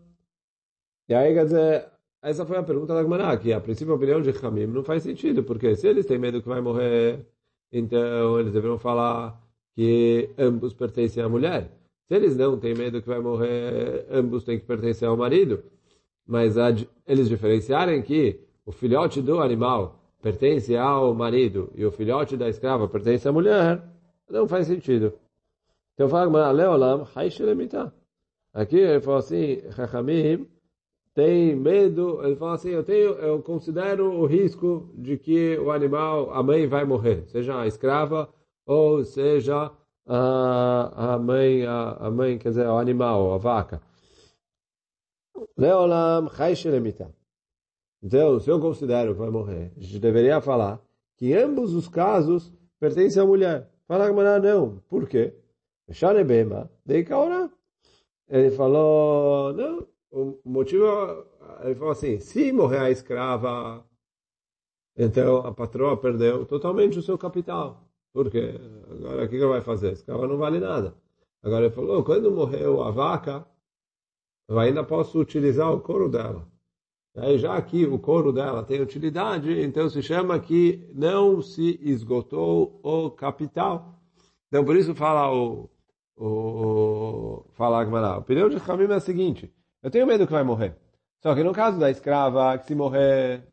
e 1.09 1.15
aí 1.15 1.33
quer 1.35 1.45
dizer, 1.45 1.91
essa 2.27 2.45
foi 2.45 2.57
a 2.57 2.63
pergunta 2.63 2.93
da 2.93 3.03
Gemara, 3.03 3.37
que 3.37 3.53
a 3.53 3.61
princípio 3.61 3.93
a 3.93 3.97
opinião 3.97 4.21
de 4.21 4.31
Hamim 4.45 4.67
não 4.67 4.83
faz 4.83 5.05
sentido, 5.05 5.45
porque 5.45 5.77
se 5.77 5.87
eles 5.87 6.07
têm 6.07 6.19
medo 6.19 6.43
que 6.43 6.49
vai 6.49 6.61
morrer, 6.61 7.25
então 7.71 8.41
eles 8.41 8.53
deveriam 8.53 8.79
falar 8.79 9.41
que 9.77 10.31
ambos 10.37 10.75
pertencem 10.75 11.23
à 11.23 11.29
mulher. 11.29 11.71
Se 12.09 12.17
eles 12.17 12.37
não 12.37 12.59
têm 12.59 12.75
medo 12.75 13.01
que 13.01 13.07
vai 13.07 13.21
morrer, 13.21 14.07
ambos 14.11 14.43
têm 14.43 14.59
que 14.59 14.67
pertencer 14.67 15.07
ao 15.07 15.17
marido. 15.17 15.63
Mas 16.27 16.57
eles 17.07 17.29
diferenciarem 17.29 18.03
que 18.03 18.41
o 18.65 18.73
filhote 18.73 19.23
do 19.23 19.41
animal 19.41 20.03
pertence 20.21 20.77
ao 20.77 21.15
marido 21.15 21.71
e 21.77 21.85
o 21.85 21.93
filhote 21.93 22.37
da 22.37 22.49
escrava 22.49 22.89
pertence 22.89 23.29
à 23.29 23.33
mulher, 23.33 23.81
não 24.29 24.49
faz 24.49 24.67
sentido. 24.67 25.13
Então 25.95 26.09
fala, 26.09 26.51
Leolam, 26.51 27.07
Aqui 28.53 28.79
ele 28.79 29.01
falou 29.01 29.21
assim, 29.21 29.61
Chachamim, 29.71 30.49
tem 31.17 31.57
medo, 31.57 32.23
ele 32.23 32.37
fala 32.37 32.57
assim, 32.57 32.69
eu 32.69 32.85
tenho, 32.85 33.13
eu 33.15 33.43
considero 33.43 34.13
o 34.13 34.27
risco 34.27 34.93
de 34.95 35.17
que 35.17 35.57
o 35.57 35.71
animal, 35.71 36.31
a 36.31 36.43
mãe 36.43 36.67
vai 36.67 36.85
morrer, 36.85 37.27
seja 37.29 37.59
a 37.59 37.67
escrava 37.67 38.29
ou 38.67 39.03
seja 39.03 39.73
a, 40.07 41.15
a 41.15 41.19
mãe, 41.19 41.65
a, 41.65 41.93
a 41.93 42.11
mãe, 42.11 42.37
quer 42.37 42.51
dizer, 42.51 42.67
o 42.67 42.77
animal, 42.77 43.33
a 43.33 43.39
vaca. 43.39 43.81
Leolam 45.57 46.29
Chaishelemita. 46.29 47.11
Então, 48.03 48.39
se 48.39 48.51
eu 48.51 48.61
considero 48.61 49.15
que 49.15 49.19
vai 49.19 49.31
morrer, 49.31 49.73
a 49.75 49.81
gente 49.81 49.99
deveria 49.99 50.39
falar 50.43 50.83
que 51.17 51.33
ambos 51.33 51.73
os 51.73 51.89
casos 51.89 52.53
pertencem 52.79 53.23
à 53.23 53.25
mulher. 53.25 53.71
Fala 53.89 54.07
que 54.07 54.47
não. 54.47 54.83
Por 54.87 55.09
quê? 55.09 55.33
Ele 58.29 58.51
falou, 58.51 59.55
não, 59.55 59.87
o 60.17 60.51
motivo, 60.51 60.87
ele 61.63 61.75
falou 61.75 61.91
assim, 61.91 62.19
se 62.19 62.51
morrer 62.51 62.79
a 62.79 62.91
escrava, 62.91 63.85
então 64.97 65.39
a 65.39 65.53
patroa 65.53 65.97
perdeu 65.97 66.47
totalmente 66.47 66.99
o 66.99 67.03
seu 67.03 67.19
capital. 67.19 67.87
Porque 68.15 68.55
agora 68.91 69.27
o 69.27 69.29
que 69.29 69.37
ela 69.37 69.49
vai 69.49 69.61
fazer? 69.61 69.91
A 69.91 69.93
escrava 69.93 70.27
não 70.27 70.39
vale 70.39 70.59
nada. 70.59 70.95
Agora 71.43 71.67
ele 71.67 71.75
falou, 71.75 72.03
quando 72.03 72.31
morreu 72.31 72.83
a 72.83 72.91
vaca, 72.91 73.47
eu 74.49 74.59
ainda 74.59 74.83
posso 74.83 75.21
utilizar 75.21 75.71
o 75.71 75.81
couro 75.81 76.09
dela. 76.09 76.49
Aí 77.15 77.39
já 77.39 77.61
que 77.61 77.85
o 77.85 77.99
couro 77.99 78.33
dela 78.33 78.63
tem 78.63 78.81
utilidade, 78.81 79.51
então 79.63 79.89
se 79.89 80.03
chama 80.03 80.39
que 80.41 80.91
não 80.95 81.43
se 81.43 81.79
esgotou 81.83 82.81
o 82.83 83.11
capital. 83.11 84.01
Então 84.49 84.65
por 84.65 84.77
isso 84.77 84.95
fala 84.95 85.31
o, 85.31 85.69
o, 86.17 86.27
o 86.27 87.45
fala 87.53 87.83
a 87.83 88.19
opinião 88.19 88.49
de 88.49 88.57
Hamim 88.57 88.85
é 88.85 88.95
a 88.95 89.01
seguinte, 89.01 89.53
eu 89.87 89.91
tenho 89.91 90.05
medo 90.05 90.27
que 90.27 90.33
vai 90.33 90.43
morrer. 90.43 90.75
Só 91.23 91.33
que 91.33 91.45
no 91.45 91.53
caso 91.53 91.79
da 91.79 91.89
escrava, 91.89 92.59
que 92.59 92.67
se 92.67 92.75
morrer, 92.75 93.47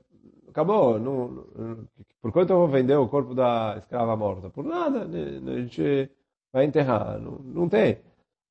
acabou. 0.50 1.00
Não, 1.00 1.28
não, 1.56 1.88
por 2.20 2.32
quanto 2.32 2.52
eu 2.52 2.58
vou 2.58 2.68
vender 2.68 2.96
o 2.96 3.08
corpo 3.08 3.36
da 3.36 3.76
escrava 3.78 4.16
morta? 4.16 4.50
Por 4.50 4.66
nada. 4.66 5.06
Né? 5.06 5.54
A 5.54 5.60
gente 5.60 6.10
vai 6.52 6.66
enterrar. 6.66 7.20
Não, 7.20 7.34
não 7.34 7.70
tem. 7.70 8.00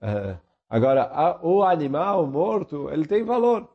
É, 0.01 0.37
agora, 0.71 1.11
a, 1.12 1.45
o 1.45 1.65
animal 1.65 2.25
morto, 2.25 2.89
ele 2.89 3.05
tem 3.05 3.25
valor. 3.25 3.69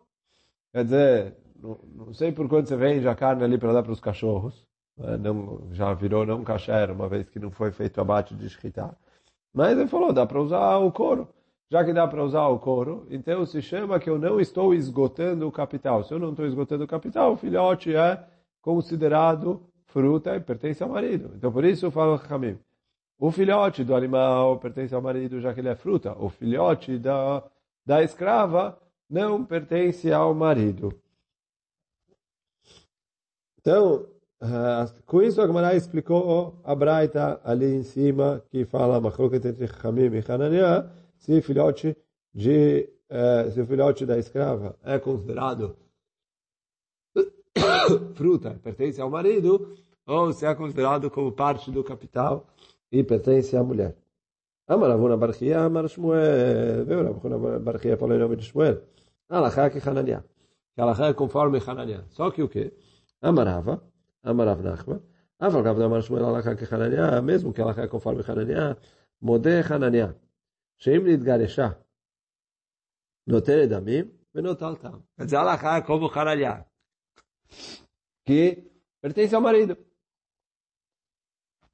Quer 0.71 0.85
dizer, 0.85 1.35
não, 1.61 1.77
não 1.93 2.13
sei 2.13 2.31
por 2.31 2.47
quanto 2.47 2.69
você 2.69 2.77
vende 2.77 3.05
a 3.09 3.15
carne 3.15 3.43
ali 3.43 3.57
para 3.57 3.73
dar 3.73 3.83
para 3.83 3.91
os 3.91 3.99
cachorros. 3.99 4.65
É, 4.99 5.17
não, 5.17 5.67
já 5.73 5.93
virou 5.93 6.25
não 6.25 6.45
kasher, 6.45 6.91
uma 6.91 7.09
vez 7.09 7.29
que 7.29 7.39
não 7.39 7.51
foi 7.51 7.73
feito 7.73 7.99
abate 7.99 8.33
de 8.35 8.49
shkita. 8.49 8.97
Mas 9.53 9.77
ele 9.77 9.89
falou, 9.89 10.13
dá 10.13 10.25
para 10.25 10.41
usar 10.41 10.77
o 10.77 10.93
couro 10.93 11.27
já 11.69 11.83
que 11.83 11.93
dá 11.93 12.07
para 12.07 12.23
usar 12.23 12.47
o 12.47 12.59
couro, 12.59 13.05
então 13.09 13.45
se 13.45 13.61
chama 13.61 13.99
que 13.99 14.09
eu 14.09 14.17
não 14.17 14.39
estou 14.39 14.73
esgotando 14.73 15.47
o 15.47 15.51
capital. 15.51 16.03
Se 16.03 16.13
eu 16.13 16.19
não 16.19 16.31
estou 16.31 16.45
esgotando 16.45 16.83
o 16.83 16.87
capital, 16.87 17.33
o 17.33 17.37
filhote 17.37 17.95
é 17.95 18.23
considerado 18.61 19.61
fruta 19.85 20.35
e 20.35 20.39
pertence 20.39 20.81
ao 20.81 20.89
marido. 20.89 21.31
Então 21.35 21.51
por 21.51 21.65
isso 21.65 21.85
eu 21.85 21.91
falo 21.91 22.19
Hamim. 22.29 22.57
O 23.19 23.31
filhote 23.31 23.83
do 23.83 23.95
animal 23.95 24.59
pertence 24.59 24.93
ao 24.93 25.01
marido, 25.01 25.41
já 25.41 25.53
que 25.53 25.59
ele 25.59 25.69
é 25.69 25.75
fruta. 25.75 26.15
O 26.19 26.29
filhote 26.29 26.99
da, 26.99 27.43
da 27.85 28.03
escrava 28.03 28.77
não 29.09 29.43
pertence 29.43 30.11
ao 30.11 30.35
marido. 30.35 30.93
Então, 33.59 34.05
uh, 34.41 35.03
com 35.05 35.21
isso 35.21 35.41
a 35.41 35.47
Gemara 35.47 35.75
explicou 35.75 36.61
a 36.63 36.75
Braita 36.75 37.41
ali 37.43 37.73
em 37.73 37.83
cima, 37.83 38.43
que 38.49 38.65
fala 38.65 39.01
Machloket 39.01 39.45
entre 39.45 39.67
Hamim 39.83 40.15
e 40.15 40.31
Hananiah, 40.31 40.89
se 41.17 41.41
filhote 41.41 41.95
de 42.33 42.89
é, 43.09 43.49
se 43.51 43.61
o 43.61 43.65
filhote 43.65 44.05
da 44.05 44.17
escrava 44.17 44.77
é 44.83 44.99
considerado 44.99 45.77
fruta, 48.15 48.59
pertence 48.61 49.01
ao 49.01 49.09
marido, 49.09 49.75
ou 50.05 50.31
se 50.33 50.45
é 50.45 50.53
considerado 50.53 51.09
como 51.09 51.31
parte 51.31 51.71
do 51.71 51.83
capital 51.83 52.47
e 52.91 53.03
pertence 53.03 53.55
à 53.55 53.63
mulher. 53.63 53.95
Amar 54.67 54.91
Avuna 54.91 55.15
Barchia, 55.15 55.61
Amar 55.61 55.87
Shmuel, 55.87 56.85
veio 56.85 57.07
Avuna 57.07 57.59
Barchia 57.59 57.97
falou 57.97 58.15
em 58.15 58.19
nome 58.19 58.35
de 58.35 58.45
Shmuel. 58.45 58.81
Alachá 59.29 59.69
que 59.69 59.79
Hananiah. 59.79 60.23
Que 60.75 60.81
Alachá 60.81 61.07
é 61.07 61.13
conforme 61.13 61.59
Hananiah. 61.65 62.05
Só 62.09 62.31
que 62.31 62.43
o 62.43 62.49
quê? 62.49 62.73
Amarava, 63.21 63.81
Amarav 64.23 64.61
Nachman, 64.61 65.01
Aval 65.39 65.63
Gavna 65.63 65.85
Amar 65.85 66.01
Shmuel 66.01 66.25
Alachá 66.25 66.55
que 66.55 66.65
Hananiah, 66.65 67.21
mesmo 67.21 67.53
que 67.53 67.61
Alachá 67.61 67.83
é 67.83 67.87
conforme 67.87 68.23
Hananiah, 68.27 68.77
Modé 69.21 69.61
Hananiah. 69.61 70.15
שאם 70.78 71.06
נתגרשה, 71.06 71.68
נוטלת 73.26 73.68
דמים 73.68 74.04
ונוטל 74.34 74.74
טעם. 74.74 75.00
quer 75.16 75.24
dizer, 75.24 75.36
Alaha 75.36 75.78
é 75.78 75.82
como 75.82 76.06
Haralhá, 76.06 76.64
que 78.24 78.70
pertence 79.00 79.34
ao 79.34 79.40
marido. 79.40 79.76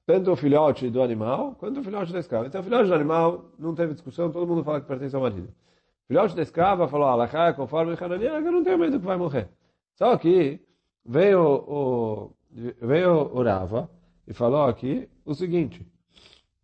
Tanto 0.04 0.33
o 0.33 0.37
filhote 0.37 0.90
do 0.90 1.02
animal, 1.02 1.54
quanto 1.54 1.80
o 1.80 1.85
filhote 1.85 2.12
da 2.12 2.18
escrava. 2.18 2.47
Então, 2.47 2.61
o 2.61 2.64
filhote 2.64 2.88
do 2.88 2.95
animal, 2.95 3.52
não 3.59 3.75
teve 3.75 3.92
discussão, 3.92 4.33
todo 4.33 4.47
mundo 4.47 4.64
fala 4.64 4.80
que 4.80 4.87
pertence 4.87 5.14
ao 5.14 5.23
marido. 5.23 5.49
O 5.49 6.07
filhote 6.09 6.35
da 6.35 6.42
escrava 6.42 6.88
falou, 6.88 7.07
Alaha 7.07 7.49
é 7.49 7.52
conforme 7.52 7.92
Haralhá, 7.92 8.42
que 8.42 8.49
eu 8.49 8.52
não 8.52 8.64
tenho 8.64 8.78
medo 8.78 8.99
que 8.99 9.07
vai 9.07 9.16
morrer. 9.16 9.49
Só 9.95 10.16
que 10.16 10.61
veio 11.04 11.40
o, 11.40 12.37
veio 12.50 13.35
o 13.35 13.42
Rava 13.42 13.90
e 14.26 14.35
falou 14.35 14.64
aqui 14.64 15.09
o 15.25 15.35
seguinte, 15.35 15.87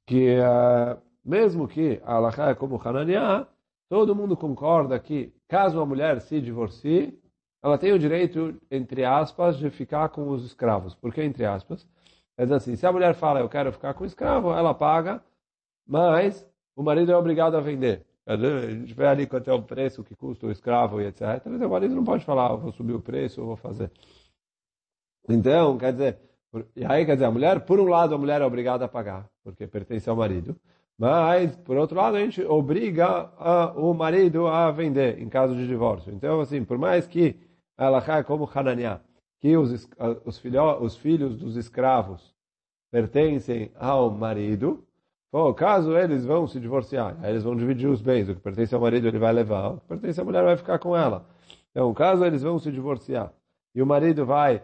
que 0.07 0.38
uh, 0.38 1.00
mesmo 1.24 1.68
que 1.68 2.02
a 2.04 2.16
Alaha 2.16 2.50
é 2.52 2.56
como 2.56 2.82
Hananiah, 2.84 3.48
todo 3.90 4.16
mundo 4.16 4.38
concorda 4.38 5.00
que, 5.00 5.34
caso 5.48 5.78
uma 5.78 5.86
mulher 5.86 6.22
se 6.22 6.40
divorcie, 6.40 7.20
ela 7.62 7.78
tem 7.78 7.92
o 7.92 8.00
direito, 8.00 8.56
entre 8.72 9.04
aspas, 9.04 9.58
de 9.58 9.70
ficar 9.70 10.10
com 10.10 10.30
os 10.30 10.46
escravos. 10.46 10.96
Por 10.96 11.14
que 11.14 11.22
entre 11.22 11.46
aspas? 11.46 11.88
É 12.38 12.44
assim, 12.44 12.76
se 12.76 12.86
a 12.86 12.92
mulher 12.92 13.16
fala, 13.16 13.42
eu 13.42 13.50
quero 13.50 13.72
ficar 13.72 13.94
com 13.94 14.04
o 14.04 14.08
escravo, 14.08 14.54
ela 14.54 14.74
paga, 14.74 15.22
mas 15.86 16.48
o 16.76 16.82
marido 16.82 17.12
é 17.12 17.18
obrigado 17.18 17.56
a 17.56 17.60
vender. 17.60 18.06
A 18.26 18.38
gente 18.38 18.94
vê 18.94 19.08
ali 19.08 19.26
quanto 19.26 19.50
é 19.50 19.54
o 19.54 19.64
preço 19.64 20.04
que 20.04 20.16
custa 20.16 20.46
o 20.46 20.52
escravo 20.52 21.02
e 21.02 21.08
etc. 21.08 21.42
Mas 21.46 21.62
o 21.62 21.70
marido 21.70 21.96
não 21.96 22.04
pode 22.04 22.24
falar, 22.24 22.56
vou 22.56 22.72
subir 22.72 22.94
o 22.94 23.02
preço, 23.02 23.44
vou 23.44 23.56
fazer. 23.58 23.92
Então, 25.28 25.78
quer 25.78 25.92
dizer, 25.92 26.20
e 26.76 26.86
aí 26.86 27.06
quer 27.06 27.16
dizer, 27.16 27.26
a 27.26 27.32
mulher, 27.32 27.66
por 27.66 27.80
um 27.80 27.86
lado, 27.86 28.16
a 28.16 28.18
mulher 28.18 28.42
é 28.42 28.46
obrigada 28.46 28.86
a 28.86 28.88
pagar, 28.88 29.28
porque 29.44 29.68
pertence 29.68 30.10
ao 30.10 30.16
marido. 30.16 30.56
Mas, 31.00 31.56
por 31.56 31.77
outro 31.77 31.96
lado, 31.96 32.18
a 32.18 32.20
gente 32.20 32.44
obriga 32.44 33.32
a, 33.38 33.72
o 33.72 33.94
marido 33.94 34.48
a 34.48 34.70
vender 34.70 35.18
em 35.20 35.29
caso 35.29 35.56
de 35.56 35.65
divórcio. 35.65 36.13
Então, 36.13 36.41
assim, 36.41 36.62
por 36.63 36.77
mais 36.77 37.08
que 37.08 37.38
ela 37.77 38.03
é 38.06 38.22
como 38.22 38.50
Hananiah, 38.53 39.00
que 39.39 39.56
os, 39.56 39.88
os, 40.25 40.38
filho, 40.38 40.82
os 40.82 40.98
filhos 40.98 41.38
dos 41.38 41.56
escravos 41.56 42.36
pertencem 42.91 43.72
ao 43.79 44.12
marido, 44.12 44.86
Bom, 45.32 45.53
caso 45.53 45.96
eles 45.96 46.25
vão 46.25 46.48
se 46.48 46.60
divorciar, 46.60 47.15
aí 47.22 47.29
eles 47.29 47.44
vão 47.44 47.56
dividir 47.56 47.88
os 47.88 48.01
bens, 48.01 48.27
o 48.27 48.34
que 48.34 48.41
pertence 48.41 48.74
ao 48.74 48.82
marido 48.82 49.08
ele 49.08 49.20
vai 49.20 49.32
levar, 49.32 49.74
o 49.74 49.77
que 49.77 49.86
pertence 49.86 50.20
à 50.20 50.24
mulher 50.24 50.44
vai 50.44 50.58
ficar 50.58 50.79
com 50.79 50.98
ela. 50.98 51.24
Então, 51.70 51.94
caso 51.94 52.25
eles 52.25 52.41
vão 52.41 52.58
se 52.58 52.72
divorciar 52.72 53.32
e 53.75 53.79
o 53.82 53.86
marido 53.86 54.25
vai 54.25 54.63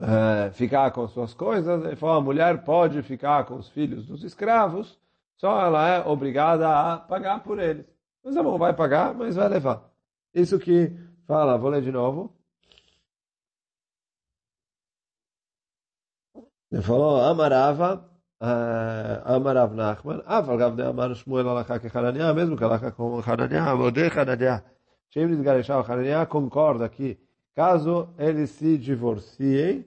uh, 0.00 0.52
ficar 0.52 0.90
com 0.90 1.06
suas 1.06 1.34
coisas, 1.34 1.84
ele 1.84 1.96
falou, 1.96 2.16
a 2.16 2.20
mulher 2.20 2.64
pode 2.64 3.02
ficar 3.02 3.44
com 3.44 3.56
os 3.56 3.68
filhos 3.68 4.06
dos 4.06 4.24
escravos, 4.24 4.98
só 5.36 5.60
ela 5.64 5.88
é 5.88 6.06
obrigada 6.06 6.68
a 6.68 6.98
pagar 6.98 7.42
por 7.42 7.58
eles. 7.58 7.86
Mas 8.24 8.34
tá 8.34 8.40
a 8.40 8.42
mão 8.42 8.58
vai 8.58 8.74
pagar, 8.74 9.14
mas 9.14 9.36
vai 9.36 9.48
levar. 9.48 9.90
Isso 10.34 10.58
que 10.58 10.92
fala, 11.26 11.56
vou 11.56 11.70
ler 11.70 11.82
de 11.82 11.92
novo. 11.92 12.34
Ele 16.70 16.82
falou, 16.82 17.20
Amarava, 17.20 18.08
eh, 18.40 19.22
Amarav 19.24 19.74
Nachman, 19.74 20.22
Avalgav 20.24 20.76
de 20.76 20.82
Amar 20.82 21.14
Shmuel 21.14 21.48
Alaká 21.48 21.78
que 21.80 21.88
Hananiah, 21.88 22.32
mesmo 22.32 22.56
que 22.56 22.64
Alaká 22.64 22.92
com 22.92 23.20
Hananiah, 23.20 23.74
Modé 23.74 24.08
Hananiah, 24.08 24.62
Shem 25.10 25.28
Nisgareshah 25.28 25.80
Hananiah 25.80 26.26
concorda 26.26 26.88
que 26.88 27.18
caso 27.54 28.14
eles 28.16 28.50
se 28.50 28.78
divorciem, 28.78 29.84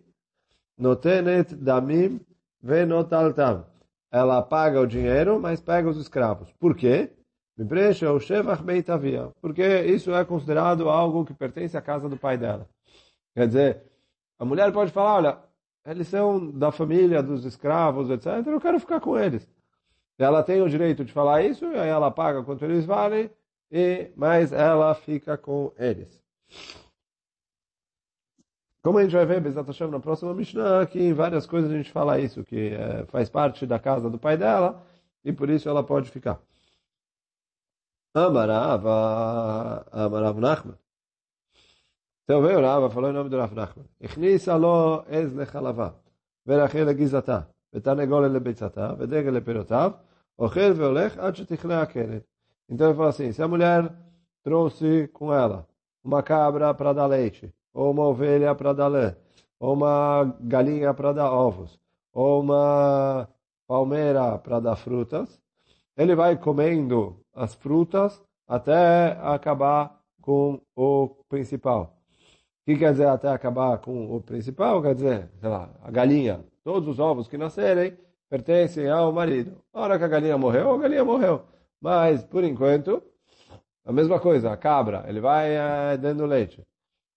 notenet 0.77 1.55
damim 1.55 2.19
venotaltam. 2.61 3.65
Ela 4.11 4.41
paga 4.41 4.79
o 4.79 4.87
dinheiro, 4.87 5.39
mas 5.39 5.59
pega 5.59 5.89
os 5.89 5.97
escravos. 5.97 6.51
Por 6.59 6.75
quê? 6.75 7.11
Porque 9.41 9.63
isso 9.81 10.13
é 10.13 10.25
considerado 10.25 10.89
algo 10.89 11.25
que 11.25 11.33
pertence 11.33 11.77
à 11.77 11.81
casa 11.81 12.09
do 12.09 12.17
pai 12.17 12.37
dela. 12.37 12.67
Quer 13.35 13.47
dizer, 13.47 13.83
a 14.39 14.45
mulher 14.45 14.71
pode 14.71 14.91
falar, 14.91 15.15
olha, 15.15 15.37
eles 15.85 16.07
são 16.07 16.51
da 16.51 16.71
família 16.71 17.21
dos 17.21 17.45
escravos, 17.45 18.09
etc. 18.09 18.45
Eu 18.45 18.61
quero 18.61 18.79
ficar 18.79 18.99
com 18.99 19.17
eles. 19.17 19.47
Ela 20.17 20.43
tem 20.43 20.61
o 20.61 20.69
direito 20.69 21.03
de 21.03 21.11
falar 21.11 21.43
isso, 21.43 21.65
aí 21.65 21.89
ela 21.89 22.11
paga 22.11 22.43
quanto 22.43 22.63
eles 22.63 22.85
valem, 22.85 23.29
e, 23.71 24.11
mas 24.15 24.51
ela 24.51 24.93
fica 24.93 25.37
com 25.37 25.71
eles. 25.77 26.21
Como 28.82 28.98
a 28.98 29.02
gente 29.02 29.14
vai 29.14 29.26
ver, 29.26 29.40
Bezat 29.40 29.66
Hashem, 29.66 29.90
na 29.90 30.00
próxima 30.00 30.32
Mishnah, 30.32 30.86
que 30.86 31.00
em 31.00 31.12
várias 31.12 31.46
coisas 31.46 31.70
a 31.70 31.76
gente 31.76 31.90
fala 31.90 32.18
isso, 32.18 32.44
que 32.44 32.68
é, 32.68 33.04
faz 33.06 33.28
parte 33.28 33.66
da 33.66 33.78
casa 33.78 34.08
do 34.08 34.18
pai 34.18 34.36
dela, 34.36 34.82
e 35.24 35.32
por 35.32 35.50
isso 35.50 35.68
ela 35.68 35.82
pode 35.82 36.10
ficar. 36.10 36.40
Amarava, 38.14 39.86
Amarav 39.92 40.38
Nachman. 40.40 40.78
Então 42.24 42.42
veio 42.42 42.60
Rava, 42.60 42.90
falou 42.90 43.10
em 43.10 43.12
nome 43.12 43.30
do 43.30 43.38
Rav 43.38 43.54
Nachman. 43.54 43.84
הכניסה 44.02 44.58
לו 44.58 45.02
עז 45.08 45.36
לחלבה, 45.36 45.88
ורחל 46.46 46.84
לגזעתה, 46.84 47.40
ותרנגולת 47.74 48.30
לביצתה, 48.32 48.94
ודגל 48.98 49.30
לפירותיו, 49.30 49.92
אוכל 50.38 50.72
והולך 50.76 51.18
עד 51.18 51.36
שתכלה 51.36 51.82
הכרת. 51.82 52.22
Então 52.70 52.88
ele 52.88 52.96
fala 52.96 53.08
assim, 53.08 53.32
se 53.32 53.42
a 53.42 53.48
mulher 53.48 53.90
trouxe 54.42 55.08
com 55.08 55.32
ela 55.32 55.66
uma 56.04 56.22
cabra 56.22 56.74
para 56.74 56.92
dar 56.92 57.06
leite, 57.06 57.52
ou 57.73 57.91
uma 57.91 58.05
ovelha 58.07 58.53
para 58.55 58.73
dar 58.73 58.87
lã, 58.87 59.15
ou 59.59 59.73
uma 59.73 60.35
galinha 60.41 60.93
para 60.93 61.13
dar 61.13 61.31
ovos, 61.31 61.79
ou 62.13 62.41
uma 62.41 63.27
palmeira 63.67 64.37
para 64.37 64.59
dar 64.59 64.75
frutas, 64.75 65.41
ele 65.97 66.15
vai 66.15 66.37
comendo 66.37 67.19
as 67.33 67.53
frutas 67.55 68.21
até 68.47 69.17
acabar 69.21 69.99
com 70.21 70.61
o 70.75 71.09
principal. 71.27 71.97
O 72.61 72.65
que 72.65 72.77
quer 72.77 72.91
dizer 72.91 73.07
até 73.07 73.27
acabar 73.29 73.77
com 73.79 74.15
o 74.15 74.21
principal? 74.21 74.81
Quer 74.81 74.95
dizer, 74.95 75.29
sei 75.39 75.49
lá, 75.49 75.69
a 75.83 75.91
galinha, 75.91 76.45
todos 76.63 76.87
os 76.87 76.99
ovos 76.99 77.27
que 77.27 77.37
nascerem 77.37 77.97
pertencem 78.29 78.89
ao 78.89 79.11
marido. 79.11 79.61
A 79.73 79.81
hora 79.81 79.97
que 79.97 80.03
a 80.05 80.07
galinha 80.07 80.37
morreu, 80.37 80.73
a 80.73 80.77
galinha 80.77 81.03
morreu. 81.03 81.41
Mas, 81.81 82.23
por 82.23 82.43
enquanto, 82.43 83.03
a 83.85 83.91
mesma 83.91 84.19
coisa, 84.19 84.51
a 84.51 84.57
cabra, 84.57 85.03
ele 85.07 85.19
vai 85.19 85.55
é, 85.55 85.97
dando 85.97 86.25
leite. 86.25 86.65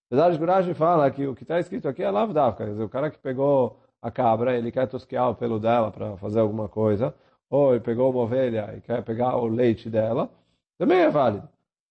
Apesar 0.07 0.31
de 0.31 0.37
Guragem 0.37 0.73
fala 0.73 1.11
que 1.11 1.27
o 1.27 1.35
que 1.35 1.43
está 1.43 1.59
escrito 1.59 1.87
aqui 1.87 2.01
é 2.01 2.09
lavdavka, 2.09 2.63
quer 2.65 2.71
dizer, 2.71 2.83
o 2.83 2.89
cara 2.89 3.11
que 3.11 3.17
pegou 3.17 3.79
a 4.01 4.09
cabra, 4.09 4.57
ele 4.57 4.71
quer 4.71 4.87
tosquear 4.87 5.29
o 5.29 5.35
pelo 5.35 5.59
dela 5.59 5.91
para 5.91 6.15
fazer 6.17 6.39
alguma 6.39 6.69
coisa, 6.69 7.13
ou 7.49 7.71
ele 7.73 7.81
pegou 7.81 8.09
uma 8.11 8.21
ovelha 8.21 8.73
e 8.77 8.81
quer 8.81 9.03
pegar 9.03 9.35
o 9.35 9.47
leite 9.47 9.89
dela, 9.89 10.29
também 10.77 10.99
é 10.99 11.09
válido. 11.09 11.49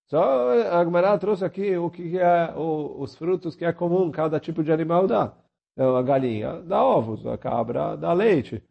Só 0.08 0.50
a 0.50 0.84
Gemara 0.84 1.18
trouxe 1.18 1.44
aqui 1.44 1.76
o 1.76 1.90
que 1.90 2.18
é 2.18 2.54
o, 2.56 3.00
os 3.00 3.14
frutos 3.16 3.56
que 3.56 3.64
é 3.64 3.72
comum 3.72 4.10
cada 4.10 4.38
tipo 4.40 4.62
de 4.62 4.72
animal 4.72 5.06
dá. 5.06 5.34
Então, 5.72 5.96
a 5.96 6.02
galinha 6.02 6.62
dá 6.62 6.82
ovos, 6.82 7.26
a 7.26 7.36
cabra 7.36 7.96
dá 7.96 8.12
leite, 8.12 8.62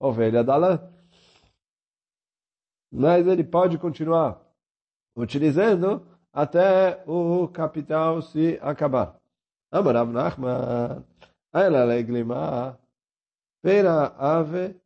a 0.00 0.06
ovelha 0.06 0.42
dá 0.42 0.56
lã. 0.56 0.80
Mas 2.90 3.26
ele 3.26 3.44
pode 3.44 3.76
continuar 3.76 4.40
utilizando 5.16 6.06
até 6.34 7.00
o 7.06 7.46
capital 7.46 8.20
se 8.20 8.58
acabar. 8.60 9.16
Amarav 9.70 10.10
Nachman, 10.10 11.04
ela 11.52 11.84
leglima, 11.84 12.78
pera 13.62 14.12
ave, 14.18 14.76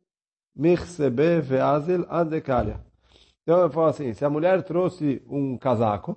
michsebe 0.55 1.41
veazil 1.41 2.05
adekalia. 2.07 2.79
Então 3.41 3.61
eu 3.61 3.69
falo 3.71 3.87
assim, 3.87 4.13
se 4.13 4.23
a 4.23 4.29
mulher 4.29 4.61
trouxe 4.61 5.23
um 5.27 5.57
casaco, 5.57 6.15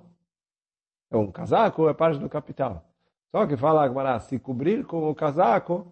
é 1.09 1.17
um 1.17 1.31
casaco 1.31 1.89
é 1.89 1.93
parte 1.93 2.19
do 2.19 2.29
capital. 2.29 2.85
Só 3.31 3.47
que 3.47 3.57
fala 3.57 3.83
agora, 3.83 4.19
se 4.19 4.37
cobrir 4.37 4.85
com 4.85 5.09
o 5.09 5.15
casaco 5.15 5.91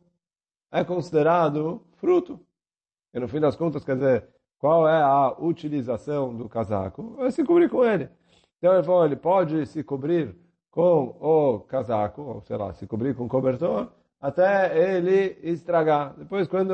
é 0.72 0.84
considerado 0.84 1.84
fruto. 1.98 2.40
E 3.12 3.20
no 3.20 3.28
fim 3.28 3.40
das 3.40 3.56
contas, 3.56 3.84
quer 3.84 3.96
dizer, 3.96 4.30
qual 4.60 4.88
é 4.88 5.02
a 5.02 5.36
utilização 5.40 6.36
do 6.36 6.48
casaco? 6.48 7.18
É 7.20 7.32
se 7.32 7.44
cobrir 7.44 7.70
com 7.70 7.84
ele. 7.84 8.08
Então 8.62 8.76
ele 8.76 8.84
falou, 8.84 9.06
ele 9.06 9.16
pode 9.16 9.66
se 9.66 9.84
cobrir 9.84 10.36
com 10.70 11.18
o 11.20 11.62
casaco, 11.62 12.22
ou 12.22 12.42
sei 12.42 12.58
lá, 12.58 12.72
se 12.74 12.86
cobrir 12.86 13.16
com 13.16 13.26
o 13.26 13.28
cobertor, 13.28 13.88
até 14.20 14.96
ele 14.96 15.36
estragar. 15.42 16.14
Depois, 16.16 16.48
quando 16.48 16.70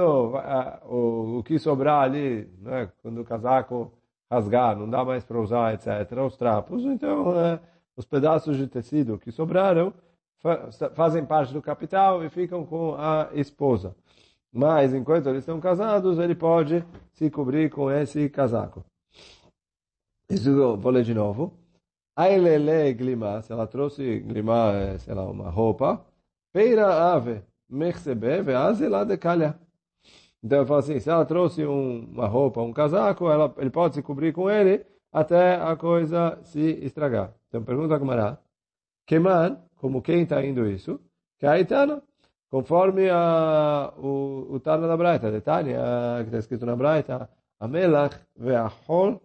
o, 0.85 1.37
o 1.39 1.43
que 1.43 1.57
sobrar 1.57 2.03
ali, 2.03 2.45
né, 2.59 2.91
quando 3.01 3.21
o 3.21 3.23
casaco 3.23 3.89
rasgar, 4.29 4.75
não 4.75 4.89
dá 4.89 5.05
mais 5.05 5.23
para 5.23 5.39
usar, 5.39 5.73
etc. 5.73 6.11
Os 6.25 6.35
trapos, 6.35 6.83
então 6.83 7.39
é, 7.39 7.57
os 7.95 8.05
pedaços 8.05 8.57
de 8.57 8.67
tecido 8.67 9.17
que 9.17 9.31
sobraram 9.31 9.93
fazem 10.93 11.25
parte 11.25 11.53
do 11.53 11.61
capital 11.61 12.21
e 12.21 12.29
ficam 12.29 12.65
com 12.65 12.95
a 12.95 13.29
esposa. 13.31 13.95
Mas 14.51 14.93
enquanto 14.93 15.29
eles 15.29 15.39
estão 15.39 15.59
casados, 15.61 16.19
ele 16.19 16.35
pode 16.35 16.85
se 17.13 17.29
cobrir 17.29 17.69
com 17.69 17.89
esse 17.89 18.29
casaco. 18.29 18.83
Isso 20.29 20.49
eu 20.49 20.75
vou 20.75 20.91
ler 20.91 21.03
de 21.03 21.13
novo. 21.13 21.53
Ailele 22.17 22.93
glima, 22.95 23.43
se 23.43 23.53
ela 23.53 23.67
trouxe 23.67 24.19
glima, 24.21 24.73
é, 24.73 24.97
sei 24.97 25.13
lá, 25.13 25.23
uma 25.23 25.51
roupa, 25.51 26.03
peira 26.51 27.13
ave, 27.13 27.43
veaze 28.43 28.87
lá 28.87 29.03
de 29.03 29.15
calha. 29.17 29.59
Então 30.43 30.57
eu 30.57 30.65
falo 30.65 30.79
assim, 30.79 30.99
se 30.99 31.09
ela 31.11 31.25
trouxe 31.25 31.63
um, 31.63 32.05
uma 32.11 32.27
roupa, 32.27 32.59
um 32.61 32.73
casaco, 32.73 33.29
ela, 33.29 33.53
ele 33.57 33.69
pode 33.69 33.93
se 33.93 34.01
cobrir 34.01 34.33
com 34.33 34.49
ele 34.49 34.83
até 35.13 35.61
a 35.61 35.75
coisa 35.75 36.39
se 36.41 36.83
estragar. 36.83 37.35
Então 37.49 37.63
pergunta 37.63 37.93
a 37.93 37.99
Gamara, 37.99 38.39
man, 39.21 39.57
como 39.75 40.01
quem 40.01 40.23
está 40.23 40.43
indo 40.43 40.65
isso? 40.67 40.99
Que 41.37 41.45
conforme 42.49 43.09
a, 43.11 43.93
o, 43.95 44.55
o 44.55 44.59
Tana 44.59 44.87
da 44.87 44.97
Braita, 44.97 45.31
detalhe, 45.31 45.75
a, 45.75 46.17
que 46.21 46.29
está 46.29 46.39
escrito 46.39 46.65
na 46.65 46.75
Braita, 46.75 47.29
Amelach 47.59 48.17
ve'achol 48.35 49.21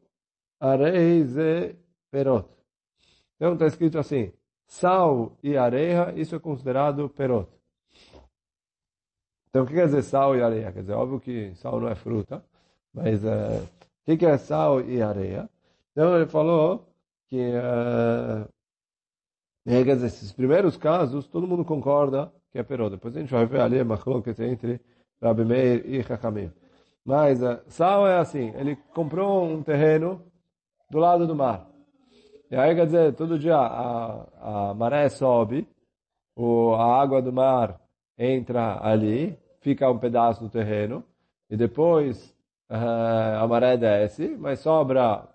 areize 0.61 1.75
perot. 2.11 2.62
Então 3.43 3.55
está 3.55 3.67
escrito 3.67 3.99
assim, 3.99 4.33
sal 4.69 5.37
e 5.43 5.57
areia, 5.57 6.15
isso 6.15 6.37
é 6.37 6.39
considerado 6.39 7.09
perot. 7.09 7.49
Então, 9.49 9.65
o 9.65 9.67
que 9.67 9.75
quer 9.75 9.87
dizer 9.87 10.05
sal 10.05 10.37
e 10.37 10.41
areia? 10.41 10.71
Quer 10.71 10.83
dizer, 10.83 10.93
óbvio 10.93 11.19
que 11.19 11.53
sal 11.57 11.81
não 11.81 11.89
é 11.89 11.97
fruta, 11.97 12.45
mas 12.95 13.25
é, 13.25 13.67
que, 14.05 14.17
que 14.17 14.25
é 14.25 14.39
sal 14.39 14.81
e 14.83 15.03
areia? 15.03 15.51
Então 15.91 16.15
ele 16.15 16.27
falou 16.27 16.87
que, 17.27 17.51
uh, 17.51 18.49
quer 19.67 19.97
dizer, 19.97 20.07
esses 20.07 20.33
primeiros 20.33 20.77
casos, 20.77 21.27
todo 21.27 21.45
mundo 21.45 21.65
concorda 21.65 22.33
que 22.53 22.61
é 22.61 22.63
perot. 22.63 22.91
Depois 22.91 23.17
a 23.17 23.19
gente 23.19 23.33
vai 23.33 23.45
ver 23.45 23.61
ali 23.61 23.81
a 23.81 23.85
machlokes 23.85 24.39
entre 24.39 24.81
Rabi 25.21 25.45
Meir 25.45 25.85
e 25.85 26.01
Chachamim. 26.05 26.53
Mas 27.05 27.43
uh, 27.43 27.61
sal 27.67 28.07
é 28.07 28.19
assim, 28.19 28.55
ele 28.55 28.77
comprou 28.95 29.45
um 29.45 29.65
terreno 29.65 30.25
do 30.89 31.01
lado 31.01 31.27
do 31.27 31.35
mar. 31.35 31.72
E 32.53 32.55
aí, 32.55 32.75
quer 32.75 32.85
dizer, 32.85 33.15
todo 33.15 33.39
dia 33.39 33.57
a, 33.57 34.69
a 34.71 34.75
maré 34.75 35.09
sobe, 35.09 35.67
o, 36.37 36.75
a 36.75 37.01
água 37.01 37.23
do 37.23 37.33
mar 37.33 37.81
entra 38.19 38.79
ali, 38.87 39.39
fica 39.63 39.91
um 39.91 39.99
pedaço 39.99 40.45
do 40.45 40.51
terreno, 40.51 41.03
e 41.49 41.57
depois 41.57 42.37
uh, 42.71 43.41
a 43.43 43.49
maré 43.49 43.79
desce, 43.79 44.37
mas 44.39 44.61
sobra 44.61 45.27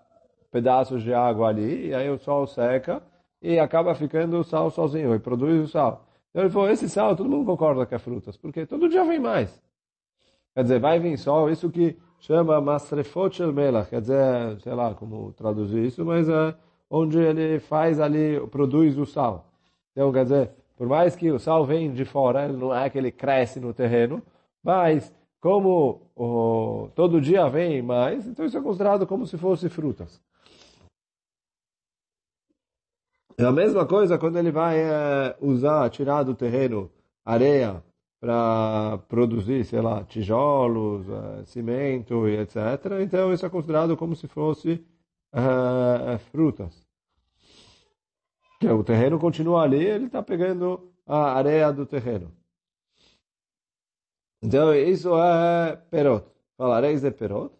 pedaços 0.52 1.02
de 1.02 1.12
água 1.12 1.48
ali, 1.48 1.88
e 1.88 1.94
aí 1.94 2.08
o 2.08 2.18
sol 2.18 2.46
seca, 2.46 3.02
e 3.42 3.58
acaba 3.58 3.96
ficando 3.96 4.38
o 4.38 4.44
sal 4.44 4.70
sozinho, 4.70 5.12
e 5.12 5.18
produz 5.18 5.64
o 5.64 5.66
sal. 5.66 6.06
Então 6.30 6.44
ele 6.44 6.52
falou, 6.52 6.70
esse 6.70 6.88
sal, 6.88 7.16
todo 7.16 7.28
mundo 7.28 7.46
concorda 7.46 7.84
que 7.84 7.96
é 7.96 7.98
frutas, 7.98 8.36
porque 8.36 8.64
todo 8.64 8.88
dia 8.88 9.04
vem 9.04 9.18
mais. 9.18 9.60
Quer 10.54 10.62
dizer, 10.62 10.78
vai 10.78 11.00
vir 11.00 11.18
sol, 11.18 11.50
isso 11.50 11.68
que 11.68 11.98
chama 12.20 12.60
Melach, 13.52 13.90
quer 13.90 14.02
dizer, 14.02 14.60
sei 14.60 14.72
lá 14.72 14.94
como 14.94 15.32
traduzir 15.32 15.84
isso, 15.84 16.04
mas 16.04 16.28
é 16.28 16.54
onde 16.90 17.18
ele 17.18 17.60
faz 17.60 18.00
ali, 18.00 18.40
produz 18.48 18.96
o 18.96 19.06
sal. 19.06 19.50
Então, 19.92 20.12
quer 20.12 20.24
dizer, 20.24 20.50
por 20.76 20.86
mais 20.86 21.16
que 21.16 21.30
o 21.30 21.38
sal 21.38 21.66
vem 21.66 21.92
de 21.92 22.04
fora, 22.04 22.48
não 22.48 22.74
é 22.74 22.88
que 22.88 22.98
ele 22.98 23.10
cresce 23.10 23.60
no 23.60 23.74
terreno, 23.74 24.22
mas 24.62 25.12
como 25.40 26.00
todo 26.94 27.20
dia 27.20 27.48
vem 27.48 27.82
mais, 27.82 28.26
então 28.26 28.44
isso 28.44 28.58
é 28.58 28.62
considerado 28.62 29.06
como 29.06 29.26
se 29.26 29.36
fosse 29.36 29.68
frutas. 29.68 30.20
É 33.36 33.44
a 33.44 33.52
mesma 33.52 33.86
coisa 33.86 34.18
quando 34.18 34.36
ele 34.36 34.50
vai 34.50 34.80
é, 34.80 35.36
usar, 35.40 35.88
tirar 35.90 36.24
do 36.24 36.34
terreno 36.34 36.90
areia 37.24 37.82
para 38.20 38.98
produzir, 39.08 39.64
sei 39.64 39.80
lá, 39.80 40.02
tijolos, 40.02 41.08
é, 41.08 41.44
cimento 41.44 42.28
e 42.28 42.36
etc. 42.36 42.56
Então 43.00 43.32
isso 43.32 43.46
é 43.46 43.48
considerado 43.48 43.96
como 43.96 44.16
se 44.16 44.26
fosse 44.26 44.84
é, 45.32 46.18
frutas 46.18 46.88
que 48.58 48.68
o 48.68 48.82
terreno 48.82 49.18
continua 49.18 49.62
ali, 49.62 49.84
ele 49.84 50.06
está 50.06 50.22
pegando 50.22 50.92
a 51.06 51.32
areia 51.34 51.72
do 51.72 51.86
terreno. 51.86 52.32
Então, 54.42 54.74
isso 54.74 55.10
é 55.16 55.76
perot. 55.90 56.24
Fala, 56.56 56.76
areia 56.76 56.98
de 56.98 57.10
perot. 57.10 57.52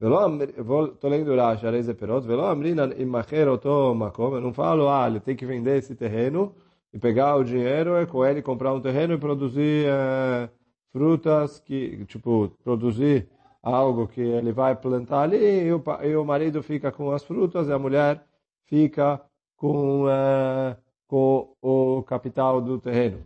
Estou 0.00 1.10
lendo 1.10 1.34
Rashi, 1.36 1.66
areia 1.66 1.82
de 1.82 1.94
perot. 1.94 2.26
Velo 2.26 2.44
amrinan 2.44 2.92
imacher 2.98 3.48
oto 3.48 3.94
makom. 3.94 4.34
Eu 4.34 4.40
não 4.40 4.52
falo, 4.52 4.88
ah, 4.88 5.06
ele 5.06 5.20
tem 5.20 5.36
que 5.36 5.46
vender 5.46 5.76
esse 5.78 5.94
terreno 5.94 6.54
e 6.92 6.98
pegar 6.98 7.36
o 7.36 7.44
dinheiro 7.44 8.00
e 8.00 8.06
com 8.06 8.24
ele 8.24 8.40
comprar 8.42 8.72
um 8.72 8.80
terreno 8.80 9.14
e 9.14 9.18
produzir 9.18 9.86
é, 9.86 10.48
frutas, 10.92 11.60
que, 11.60 12.04
tipo, 12.06 12.50
produzir 12.64 13.28
algo 13.74 14.08
que 14.08 14.20
ele 14.20 14.52
vai 14.52 14.74
plantar 14.74 15.22
ali 15.22 15.36
e 15.36 15.72
o, 15.72 15.82
e 16.02 16.16
o 16.16 16.24
marido 16.24 16.62
fica 16.62 16.92
com 16.92 17.10
as 17.10 17.24
frutas 17.24 17.68
e 17.68 17.72
a 17.72 17.78
mulher 17.78 18.24
fica 18.64 19.20
com, 19.56 20.04
uh, 20.04 20.76
com 21.06 21.54
o 21.60 22.02
capital 22.04 22.60
do 22.60 22.78
terreno. 22.78 23.24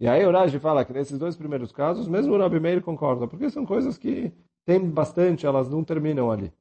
E 0.00 0.08
aí 0.08 0.26
o 0.26 0.60
fala 0.60 0.84
que 0.84 0.92
nesses 0.92 1.18
dois 1.18 1.36
primeiros 1.36 1.70
casos, 1.70 2.08
mesmo 2.08 2.34
o 2.34 2.38
Rabi 2.38 2.58
Meir 2.58 2.82
concorda, 2.82 3.28
porque 3.28 3.48
são 3.50 3.64
coisas 3.64 3.96
que 3.96 4.32
tem 4.64 4.80
bastante, 4.80 5.46
elas 5.46 5.68
não 5.68 5.84
terminam 5.84 6.30
ali. 6.30 6.52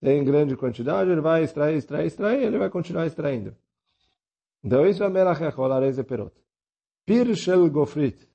Tem 0.00 0.22
grande 0.22 0.56
quantidade, 0.56 1.10
ele 1.10 1.20
vai 1.20 1.44
extrair, 1.44 1.76
extrair, 1.76 2.06
extrair, 2.06 2.42
ele 2.42 2.58
vai 2.58 2.68
continuar 2.68 3.06
extraindo. 3.06 3.56
Então 4.62 4.86
isso 4.86 5.02
é 5.02 5.08
Melach 5.08 5.42
Echol, 5.42 5.72
Areze 5.72 6.04
Perot. 6.04 6.34
Pir 7.06 7.34
Shel 7.34 7.70
Gofrit, 7.70 8.28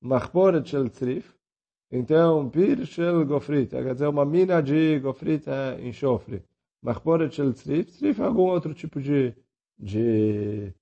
Machporet 0.00 0.66
Shel 0.66 0.88
Tzrif, 0.88 1.34
então, 1.92 2.48
Pir 2.48 2.86
Shel 2.86 3.26
Gofrit, 3.26 3.68
quer 3.68 3.92
dizer, 3.92 4.06
uma 4.08 4.24
mina 4.24 4.62
de 4.62 4.98
Gofrit 5.00 5.44
é 5.48 5.86
enxofre. 5.86 6.42
Machporet 6.82 7.30
shel 7.32 7.52
tzrif. 7.52 7.92
Tzrif 7.92 8.20
é 8.20 8.24
algum 8.24 8.42
outro 8.42 8.74
tipo 8.74 9.00
de, 9.00 9.34
de, 9.78 10.72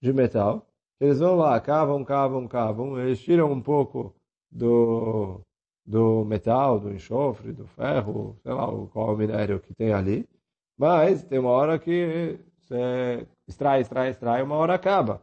de 0.00 0.12
metal. 0.12 0.66
Eles 1.00 1.18
vão 1.20 1.36
lá, 1.36 1.60
cavam, 1.60 2.04
cavam, 2.04 2.46
cavam. 2.46 2.98
Eles 3.00 3.20
tiram 3.20 3.50
um 3.50 3.60
pouco 3.60 4.14
do, 4.50 5.40
do 5.86 6.24
metal, 6.24 6.78
do 6.78 6.92
enxofre, 6.92 7.52
do 7.52 7.66
ferro, 7.66 8.36
sei 8.42 8.52
lá 8.52 8.66
qual 8.92 9.10
é 9.10 9.12
o 9.14 9.16
minério 9.16 9.60
que 9.60 9.74
tem 9.74 9.92
ali. 9.92 10.28
Mas 10.76 11.24
tem 11.24 11.38
uma 11.38 11.50
hora 11.50 11.78
que 11.78 12.38
você 12.60 13.26
extrai, 13.48 13.80
extrai, 13.80 14.10
extrai, 14.10 14.42
uma 14.42 14.56
hora 14.56 14.74
acaba. 14.74 15.22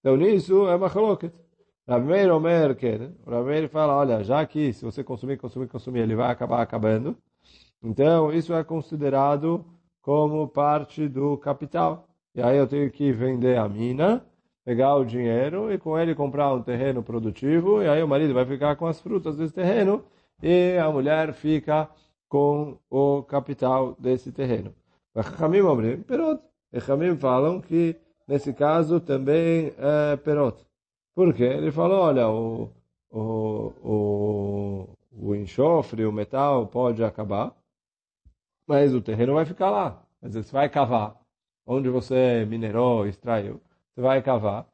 Então 0.00 0.16
nisso 0.16 0.68
é 0.68 0.76
machloket. 0.78 1.32
Rabi 1.86 2.06
Meir 2.06 2.32
Omer, 2.32 2.74
que, 2.74 2.98
né? 2.98 3.12
O 3.26 3.30
Rabi 3.30 3.48
Meir 3.48 3.68
fala, 3.68 3.96
olha, 3.96 4.22
já 4.24 4.44
que 4.46 4.72
se 4.72 4.84
você 4.84 5.04
consumir, 5.04 5.36
consumir, 5.36 5.68
consumir, 5.68 6.00
ele 6.00 6.16
vai 6.16 6.30
acabar 6.30 6.62
acabando. 6.62 7.16
Então, 7.82 8.32
isso 8.32 8.54
é 8.54 8.64
considerado 8.64 9.64
como 10.00 10.48
parte 10.48 11.08
do 11.08 11.36
capital. 11.36 12.08
E 12.34 12.42
aí 12.42 12.56
eu 12.56 12.66
tenho 12.66 12.90
que 12.90 13.12
vender 13.12 13.58
a 13.58 13.68
mina, 13.68 14.24
pegar 14.64 14.96
o 14.96 15.04
dinheiro 15.04 15.72
e 15.72 15.78
com 15.78 15.98
ele 15.98 16.14
comprar 16.14 16.52
um 16.54 16.62
terreno 16.62 17.02
produtivo, 17.02 17.82
e 17.82 17.88
aí 17.88 18.02
o 18.02 18.08
marido 18.08 18.32
vai 18.32 18.46
ficar 18.46 18.76
com 18.76 18.86
as 18.86 19.00
frutas 19.00 19.36
desse 19.36 19.52
terreno 19.52 20.02
e 20.42 20.78
a 20.78 20.90
mulher 20.90 21.32
fica 21.34 21.88
com 22.28 22.78
o 22.90 23.22
capital 23.22 23.94
desse 23.98 24.32
terreno. 24.32 24.74
Chamim 25.38 25.62
perot. 26.06 26.40
E 26.72 26.80
Chamim 26.80 27.16
falam 27.16 27.60
que 27.60 27.96
nesse 28.26 28.52
caso 28.52 29.00
também 29.00 29.72
é 29.78 30.16
perot. 30.16 30.56
Por 31.14 31.32
quê? 31.34 31.44
Ele 31.44 31.70
falou, 31.70 32.00
olha, 32.02 32.28
o, 32.28 32.70
o, 33.10 33.72
o, 33.82 34.88
o 35.12 35.34
enxofre, 35.34 36.04
o 36.04 36.12
metal 36.12 36.66
pode 36.66 37.02
acabar, 37.04 37.54
mas 38.66 38.94
o 38.94 39.00
terreno 39.00 39.34
vai 39.34 39.44
ficar 39.44 39.70
lá. 39.70 40.02
Quer 40.20 40.28
dizer, 40.28 40.42
você 40.44 40.52
vai 40.52 40.68
cavar 40.68 41.20
onde 41.66 41.88
você 41.88 42.44
minerou, 42.46 43.06
extraiu, 43.06 43.60
você 43.94 44.00
vai 44.00 44.22
cavar, 44.22 44.66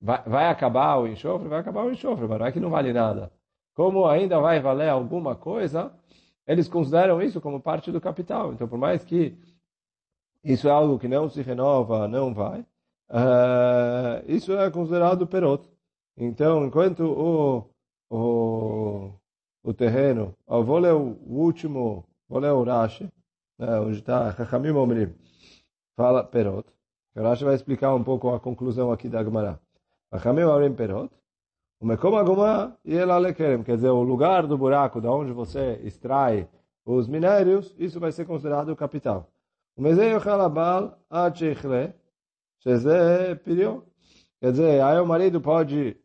vai, 0.00 0.22
vai 0.24 0.46
acabar 0.48 0.98
o 0.98 1.06
enxofre, 1.06 1.48
vai 1.48 1.60
acabar 1.60 1.84
o 1.84 1.90
enxofre, 1.90 2.26
mas 2.26 2.38
não 2.38 2.46
é 2.46 2.52
que 2.52 2.60
não 2.60 2.70
vale 2.70 2.92
nada. 2.92 3.32
Como 3.74 4.06
ainda 4.06 4.38
vai 4.40 4.60
valer 4.60 4.88
alguma 4.88 5.34
coisa, 5.34 5.92
eles 6.46 6.68
consideram 6.68 7.20
isso 7.22 7.40
como 7.40 7.60
parte 7.60 7.90
do 7.90 8.00
capital. 8.00 8.52
Então, 8.52 8.68
por 8.68 8.78
mais 8.78 9.04
que 9.04 9.36
isso 10.44 10.68
é 10.68 10.70
algo 10.70 10.98
que 10.98 11.08
não 11.08 11.28
se 11.28 11.42
renova, 11.42 12.08
não 12.08 12.34
vai, 12.34 12.64
uh, 13.10 14.24
isso 14.26 14.52
é 14.52 14.70
considerado 14.70 15.26
perot. 15.26 15.68
Então, 16.16 16.64
enquanto 16.64 17.04
o, 17.04 17.70
o, 18.10 19.12
o 19.62 19.74
terreno, 19.74 20.34
eu 20.48 20.62
vou 20.64 20.78
ler 20.78 20.92
o 20.92 21.16
último 21.26 22.04
Vou 22.32 22.40
ler 22.40 22.50
o 22.50 22.64
Rashi, 22.64 23.12
né, 23.58 23.78
onde 23.78 23.98
está 23.98 24.32
Chachamim 24.32 24.70
Omrim. 24.70 25.14
Fala 25.94 26.24
Perot. 26.24 26.66
O 27.14 27.22
Rashi 27.22 27.44
vai 27.44 27.54
explicar 27.54 27.94
um 27.94 28.02
pouco 28.02 28.32
a 28.32 28.40
conclusão 28.40 28.90
aqui 28.90 29.06
da 29.06 29.22
Gemara. 29.22 29.60
Chachamim 30.10 30.44
Omrim 30.44 30.72
Perot. 30.72 31.12
O 31.78 31.84
Mekom 31.84 32.16
Agumá 32.16 32.74
e 32.86 32.94
el 32.94 33.10
Alekerem. 33.10 33.62
Quer 33.62 33.76
dizer, 33.76 33.90
o 33.90 34.00
lugar 34.00 34.46
do 34.46 34.56
buraco 34.56 34.98
da 34.98 35.12
onde 35.12 35.30
você 35.30 35.78
extrai 35.84 36.48
os 36.86 37.06
minérios, 37.06 37.74
isso 37.78 38.00
vai 38.00 38.10
ser 38.12 38.24
considerado 38.24 38.74
capital. 38.74 39.28
O 39.76 39.82
Mezei 39.82 40.14
Yochalabal 40.14 40.98
Achechle. 41.10 41.92
Quer 42.64 44.50
dizer, 44.50 44.80
aí 44.82 44.98
o 45.00 45.06
marido 45.06 45.40
pode 45.40 45.96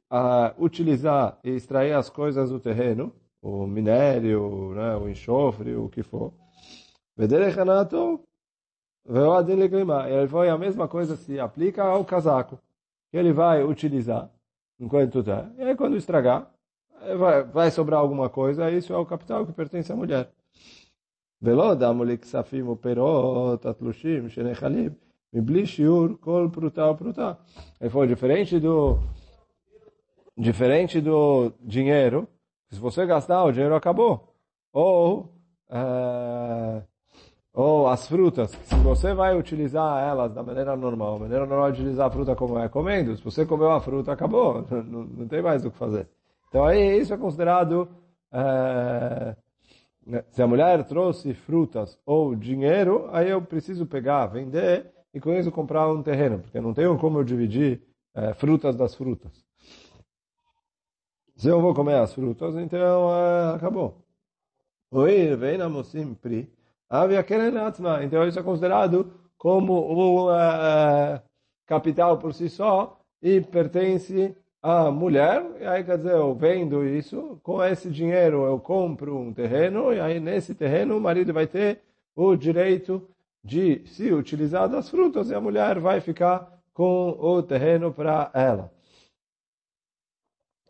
utilizar 0.57 1.37
e 1.43 1.51
extrair 1.51 1.93
as 1.93 2.09
coisas 2.09 2.49
do 2.49 2.59
terreno, 2.59 3.13
o 3.41 3.67
minério, 3.67 4.73
né, 4.73 4.95
o 4.95 5.07
enxofre, 5.07 5.75
o 5.75 5.89
que 5.89 6.03
for. 6.03 6.33
Vederechanato 7.15 8.21
veoadin 9.05 9.67
clima. 9.69 10.09
Ele 10.09 10.27
foi 10.27 10.49
a 10.49 10.57
mesma 10.57 10.87
coisa 10.87 11.15
se 11.15 11.39
aplica 11.39 11.83
ao 11.83 12.03
casaco. 12.03 12.59
Ele 13.13 13.31
vai 13.31 13.63
utilizar 13.63 14.29
enquanto 14.79 15.19
está. 15.19 15.49
E 15.57 15.63
aí 15.63 15.75
quando 15.75 15.95
estragar, 15.95 16.51
vai, 17.17 17.43
vai 17.43 17.71
sobrar 17.71 17.99
alguma 17.99 18.29
coisa, 18.29 18.69
isso 18.69 18.93
é 18.93 18.97
o 18.97 19.05
capital 19.05 19.45
que 19.45 19.53
pertence 19.53 19.91
à 19.91 19.95
mulher. 19.95 20.29
Velodamuli 21.39 22.17
ksafim 22.17 22.75
perot 22.75 23.67
atlushim 23.67 24.27
shenechalim. 24.29 24.95
Mibli 25.31 25.65
shiur 25.65 26.17
kol 26.17 26.49
prutá 26.49 26.93
prutá. 26.93 27.37
Ele 27.79 27.89
falou, 27.89 28.07
diferente 28.07 28.59
do, 28.59 28.97
diferente 30.37 31.01
do 31.01 31.51
dinheiro, 31.61 32.27
se 32.69 32.79
você 32.79 33.05
gastar, 33.05 33.43
o 33.43 33.51
dinheiro 33.51 33.75
acabou. 33.75 34.33
Ou, 34.71 35.33
uh, 35.69 36.83
ou 37.53 37.87
as 37.87 38.07
frutas, 38.07 38.51
se 38.51 38.75
você 38.75 39.13
vai 39.13 39.37
utilizar 39.37 40.03
elas 40.03 40.33
da 40.33 40.43
maneira 40.43 40.75
normal, 40.75 41.15
a 41.15 41.19
maneira 41.19 41.45
normal 41.45 41.71
de 41.71 41.81
utilizar 41.81 42.07
a 42.07 42.11
fruta 42.11 42.35
como 42.35 42.59
é 42.59 42.69
comendo, 42.69 43.15
se 43.15 43.23
você 43.23 43.45
comeu 43.45 43.71
a 43.71 43.81
fruta, 43.81 44.11
acabou, 44.11 44.65
não, 44.69 45.03
não 45.03 45.27
tem 45.27 45.41
mais 45.41 45.65
o 45.65 45.71
que 45.71 45.77
fazer. 45.77 46.07
Então 46.49 46.63
aí 46.63 46.99
isso 46.99 47.13
é 47.13 47.17
considerado, 47.17 47.89
uh, 48.31 49.35
se 50.29 50.41
a 50.41 50.47
mulher 50.47 50.83
trouxe 50.85 51.33
frutas 51.33 51.97
ou 52.05 52.35
dinheiro, 52.35 53.09
aí 53.11 53.29
eu 53.29 53.41
preciso 53.41 53.85
pegar, 53.85 54.27
vender, 54.27 54.93
e 55.13 55.19
com 55.19 55.33
isso 55.33 55.51
comprar 55.51 55.91
um 55.91 56.03
terreno, 56.03 56.39
porque 56.39 56.59
não 56.61 56.73
tenho 56.73 56.97
como 56.97 57.19
eu 57.19 57.23
dividir 57.23 57.81
é, 58.13 58.33
frutas 58.33 58.75
das 58.75 58.95
frutas. 58.95 59.45
Se 61.35 61.47
eu 61.47 61.61
vou 61.61 61.73
comer 61.73 61.95
as 61.95 62.13
frutas, 62.13 62.55
então 62.55 63.13
é, 63.13 63.55
acabou. 63.55 64.03
Oi, 64.91 65.35
vem 65.35 65.57
na 65.57 65.69
mosim 65.69 66.13
pri. 66.13 66.51
Havia 66.89 67.25
Então 68.03 68.27
isso 68.27 68.39
é 68.39 68.43
considerado 68.43 69.11
como 69.37 69.73
o 69.73 70.31
uh, 70.31 71.21
capital 71.65 72.17
por 72.17 72.33
si 72.33 72.49
só 72.49 72.99
e 73.21 73.41
pertence 73.41 74.35
à 74.61 74.89
mulher. 74.89 75.45
E 75.59 75.65
aí 75.65 75.83
quer 75.83 75.97
dizer, 75.97 76.13
eu 76.13 76.33
vendo 76.33 76.85
isso, 76.85 77.39
com 77.43 77.63
esse 77.63 77.89
dinheiro 77.89 78.45
eu 78.45 78.59
compro 78.59 79.17
um 79.17 79.33
terreno 79.33 79.93
e 79.93 79.99
aí 79.99 80.19
nesse 80.19 80.55
terreno 80.55 80.97
o 80.97 81.01
marido 81.01 81.33
vai 81.33 81.45
ter 81.45 81.81
o 82.15 82.35
direito 82.35 83.07
de 83.47 83.87
se 83.87 84.11
utilizar 84.11 84.67
das 84.67 84.89
frutas 84.89 85.29
e 85.29 85.33
a 85.33 85.39
mulher 85.39 85.79
vai 85.79 86.01
ficar 86.01 86.61
com 86.73 87.17
o 87.17 87.41
terreno 87.41 87.93
para 87.93 88.29
ela. 88.33 88.69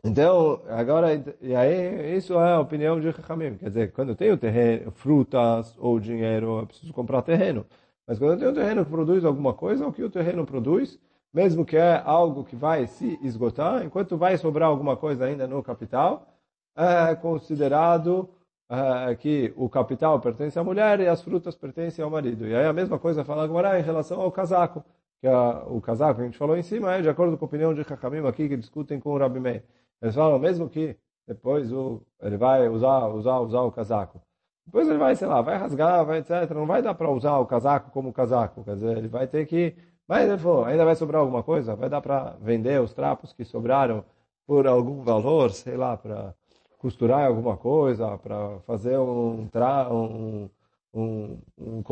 Então, 0.04 0.62
agora, 0.68 1.08
e 1.42 1.56
aí, 1.56 2.16
isso 2.16 2.34
é 2.34 2.52
a 2.52 2.60
opinião 2.60 3.00
de 3.00 3.12
Chachamim. 3.12 3.56
Quer 3.56 3.68
dizer, 3.68 3.92
quando 3.92 4.10
eu 4.10 4.16
tenho 4.16 4.38
terreno, 4.38 4.92
frutas 4.92 5.74
ou 5.76 5.98
dinheiro, 5.98 6.60
eu 6.60 6.66
preciso 6.68 6.92
comprar 6.92 7.20
terreno. 7.22 7.66
Mas 8.06 8.16
quando 8.16 8.34
eu 8.34 8.38
tenho 8.38 8.54
terreno 8.54 8.84
que 8.84 8.90
produz 8.92 9.24
alguma 9.24 9.52
coisa, 9.52 9.84
o 9.84 9.92
que 9.92 10.04
o 10.04 10.08
terreno 10.08 10.46
produz, 10.46 11.00
mesmo 11.34 11.64
que 11.64 11.76
é 11.76 12.00
algo 12.04 12.44
que 12.44 12.54
vai 12.54 12.86
se 12.86 13.18
esgotar, 13.22 13.84
enquanto 13.84 14.16
vai 14.16 14.38
sobrar 14.38 14.68
alguma 14.68 14.96
coisa 14.96 15.24
ainda 15.24 15.48
no 15.48 15.64
capital, 15.64 16.28
é 16.76 17.16
considerado 17.16 18.30
é, 18.70 19.14
que 19.14 19.52
o 19.56 19.68
capital 19.68 20.20
pertence 20.20 20.58
à 20.58 20.64
mulher 20.64 21.00
e 21.00 21.08
as 21.08 21.22
frutas 21.22 21.56
pertencem 21.56 22.04
ao 22.04 22.10
marido. 22.10 22.46
E 22.46 22.54
aí 22.54 22.66
a 22.66 22.72
mesma 22.72 22.98
coisa 22.98 23.24
fala 23.24 23.44
agora 23.44 23.78
em 23.78 23.82
relação 23.82 24.20
ao 24.20 24.30
casaco, 24.30 24.84
que 25.20 25.26
é 25.26 25.36
o 25.66 25.80
casaco 25.80 26.16
que 26.16 26.22
a 26.22 26.24
gente 26.26 26.38
falou 26.38 26.56
em 26.56 26.62
cima 26.62 26.94
é 26.94 27.02
de 27.02 27.08
acordo 27.08 27.36
com 27.36 27.44
a 27.44 27.48
opinião 27.48 27.74
de 27.74 27.82
Chachamim 27.84 28.26
aqui, 28.26 28.48
que 28.48 28.56
discutem 28.56 29.00
com 29.00 29.10
o 29.10 29.18
Rabi 29.18 29.40
Meir. 29.40 29.64
Eles 30.00 30.14
falam, 30.14 30.38
mesmo 30.38 30.68
que 30.68 30.96
depois 31.26 31.72
o, 31.72 32.02
ele 32.22 32.36
vai 32.36 32.68
usar, 32.68 33.08
usar, 33.08 33.40
usar 33.40 33.60
o 33.62 33.72
casaco. 33.72 34.22
Depois 34.66 34.88
ele 34.88 34.98
vai, 34.98 35.16
sei 35.16 35.26
lá, 35.26 35.40
vai 35.40 35.56
rasgar, 35.56 36.04
vai, 36.04 36.18
etc. 36.18 36.50
Não 36.54 36.66
vai 36.66 36.82
dar 36.82 36.94
para 36.94 37.10
usar 37.10 37.38
o 37.38 37.46
casaco 37.46 37.90
como 37.90 38.12
casaco. 38.12 38.64
Quer 38.64 38.74
dizer, 38.74 38.98
ele 38.98 39.08
vai 39.08 39.26
ter 39.26 39.46
que... 39.46 39.74
Mas 40.06 40.28
ele 40.28 40.38
falou, 40.38 40.64
ainda 40.64 40.84
vai 40.84 40.94
sobrar 40.94 41.20
alguma 41.20 41.42
coisa? 41.42 41.74
Vai 41.74 41.88
dar 41.88 42.00
para 42.00 42.36
vender 42.40 42.80
os 42.80 42.94
trapos 42.94 43.32
que 43.32 43.44
sobraram 43.44 44.04
por 44.46 44.66
algum 44.66 45.02
valor, 45.02 45.50
sei 45.52 45.76
lá, 45.76 45.96
para 45.96 46.34
costurar 46.78 47.26
alguma 47.26 47.56
coisa, 47.56 48.16
para 48.18 48.60
fazer 48.60 48.98
um, 48.98 49.48
tra 49.48 49.92
um, 49.92 50.48
um, 50.94 51.38
um 51.58 51.82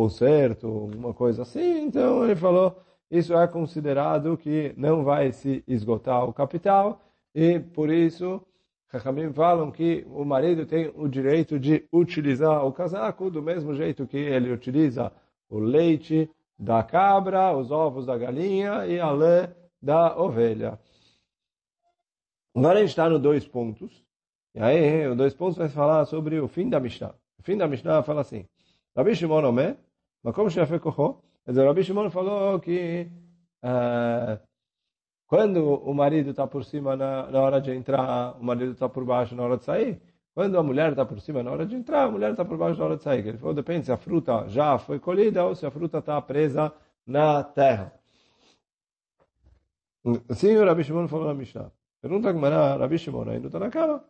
uma 0.97 1.13
coisa 1.13 1.43
assim. 1.43 1.83
Então 1.85 2.25
ele 2.25 2.37
falou, 2.37 2.81
isso 3.11 3.35
é 3.35 3.47
considerado 3.47 4.37
que 4.37 4.73
não 4.77 5.05
vai 5.05 5.33
se 5.33 5.63
esgotar 5.67 6.25
o 6.25 6.33
capital 6.33 7.03
e 7.35 7.61
por 7.61 7.91
isso, 7.91 8.41
Chachamim 8.91 9.33
falam 9.33 9.71
que 9.71 10.07
o 10.09 10.25
marido 10.25 10.65
tem 10.65 10.91
o 10.95 11.07
direito 11.09 11.59
de 11.59 11.87
utilizar 11.93 12.65
o 12.65 12.73
casaco 12.73 13.31
do 13.31 13.43
mesmo 13.43 13.75
jeito 13.75 14.07
que 14.07 14.17
ele 14.17 14.51
utiliza 14.51 15.13
o 15.51 15.59
leite 15.59 16.31
da 16.59 16.83
cabra, 16.83 17.55
os 17.55 17.71
ovos 17.71 18.07
da 18.07 18.17
galinha 18.17 18.87
e 18.87 18.99
a 18.99 19.11
lã 19.11 19.53
da 19.83 20.17
ovelha. 20.17 20.79
Agora 22.55 22.79
a 22.79 22.81
gente 22.81 22.89
está 22.89 23.09
no 23.11 23.19
dois 23.19 23.47
pontos. 23.47 24.06
E 24.57 24.63
aí, 24.63 25.07
o 25.07 25.15
dois 25.15 25.35
pontos 25.35 25.59
vai 25.59 25.69
falar 25.69 26.07
sobre 26.07 26.41
o 26.41 26.49
fim 26.49 26.71
da 26.71 26.81
Mishnah. 26.81 27.15
O 27.39 27.43
fim 27.43 27.59
da 27.59 27.69
Mishnah 27.69 28.03
fala 28.03 28.23
assim: 28.23 28.49
Rabi 28.97 29.15
Shimon 29.15 29.45
Omer, 29.45 29.77
mas 30.23 30.35
como 30.35 30.49
Koho, 30.81 31.21
quer 31.45 31.51
dizer, 31.51 31.67
Rabi 31.67 31.85
Shimon 31.85 32.09
falou 32.11 32.59
que 32.59 33.07
uh, 33.63 34.41
quando 35.27 35.63
o 35.63 35.93
marido 35.93 36.31
está 36.31 36.47
por 36.47 36.65
cima 36.65 36.97
na, 36.97 37.31
na, 37.31 37.39
hora 37.43 37.61
de 37.61 37.71
entrar, 37.73 38.35
o 38.41 38.43
marido 38.43 38.73
está 38.73 38.89
por 38.89 39.05
baixo 39.05 39.35
na 39.35 39.43
hora 39.43 39.59
de 39.59 39.65
sair. 39.65 40.01
Quando 40.35 40.59
a 40.59 40.63
mulher 40.63 40.93
está 40.93 41.05
por 41.05 41.21
cima 41.21 41.43
na 41.43 41.51
hora 41.51 41.67
de 41.67 41.77
entrar, 41.77 42.05
a 42.05 42.11
mulher 42.11 42.31
está 42.31 42.45
por 42.45 42.57
baixo 42.57 42.79
na 42.79 42.87
hora 42.87 42.97
de 42.97 43.03
sair. 43.03 43.27
Ele 43.27 43.37
falou, 43.37 43.55
depende 43.55 43.85
se 43.85 43.93
a 43.93 43.99
fruta 43.99 44.49
já 44.49 44.79
foi 44.79 44.99
colhida 44.99 45.45
ou 45.45 45.55
se 45.55 45.67
a 45.67 45.71
fruta 45.71 45.99
está 45.99 46.21
presa 46.23 46.73
na 47.07 47.45
terra. 47.45 47.93
Sim, 50.31 50.57
o 50.57 50.65
Rabi 50.65 50.83
Shimon 50.83 51.09
falou 51.09 51.27
na 51.27 51.35
Mishnah. 51.35 51.71
Pergunta 52.01 52.33
como 52.33 52.47
era 52.47 52.77
Rabi 52.77 52.97
Shimon, 52.97 53.29
ainda 53.29 53.49
está 53.49 53.59
na 53.59 53.69
cama. 53.69 54.03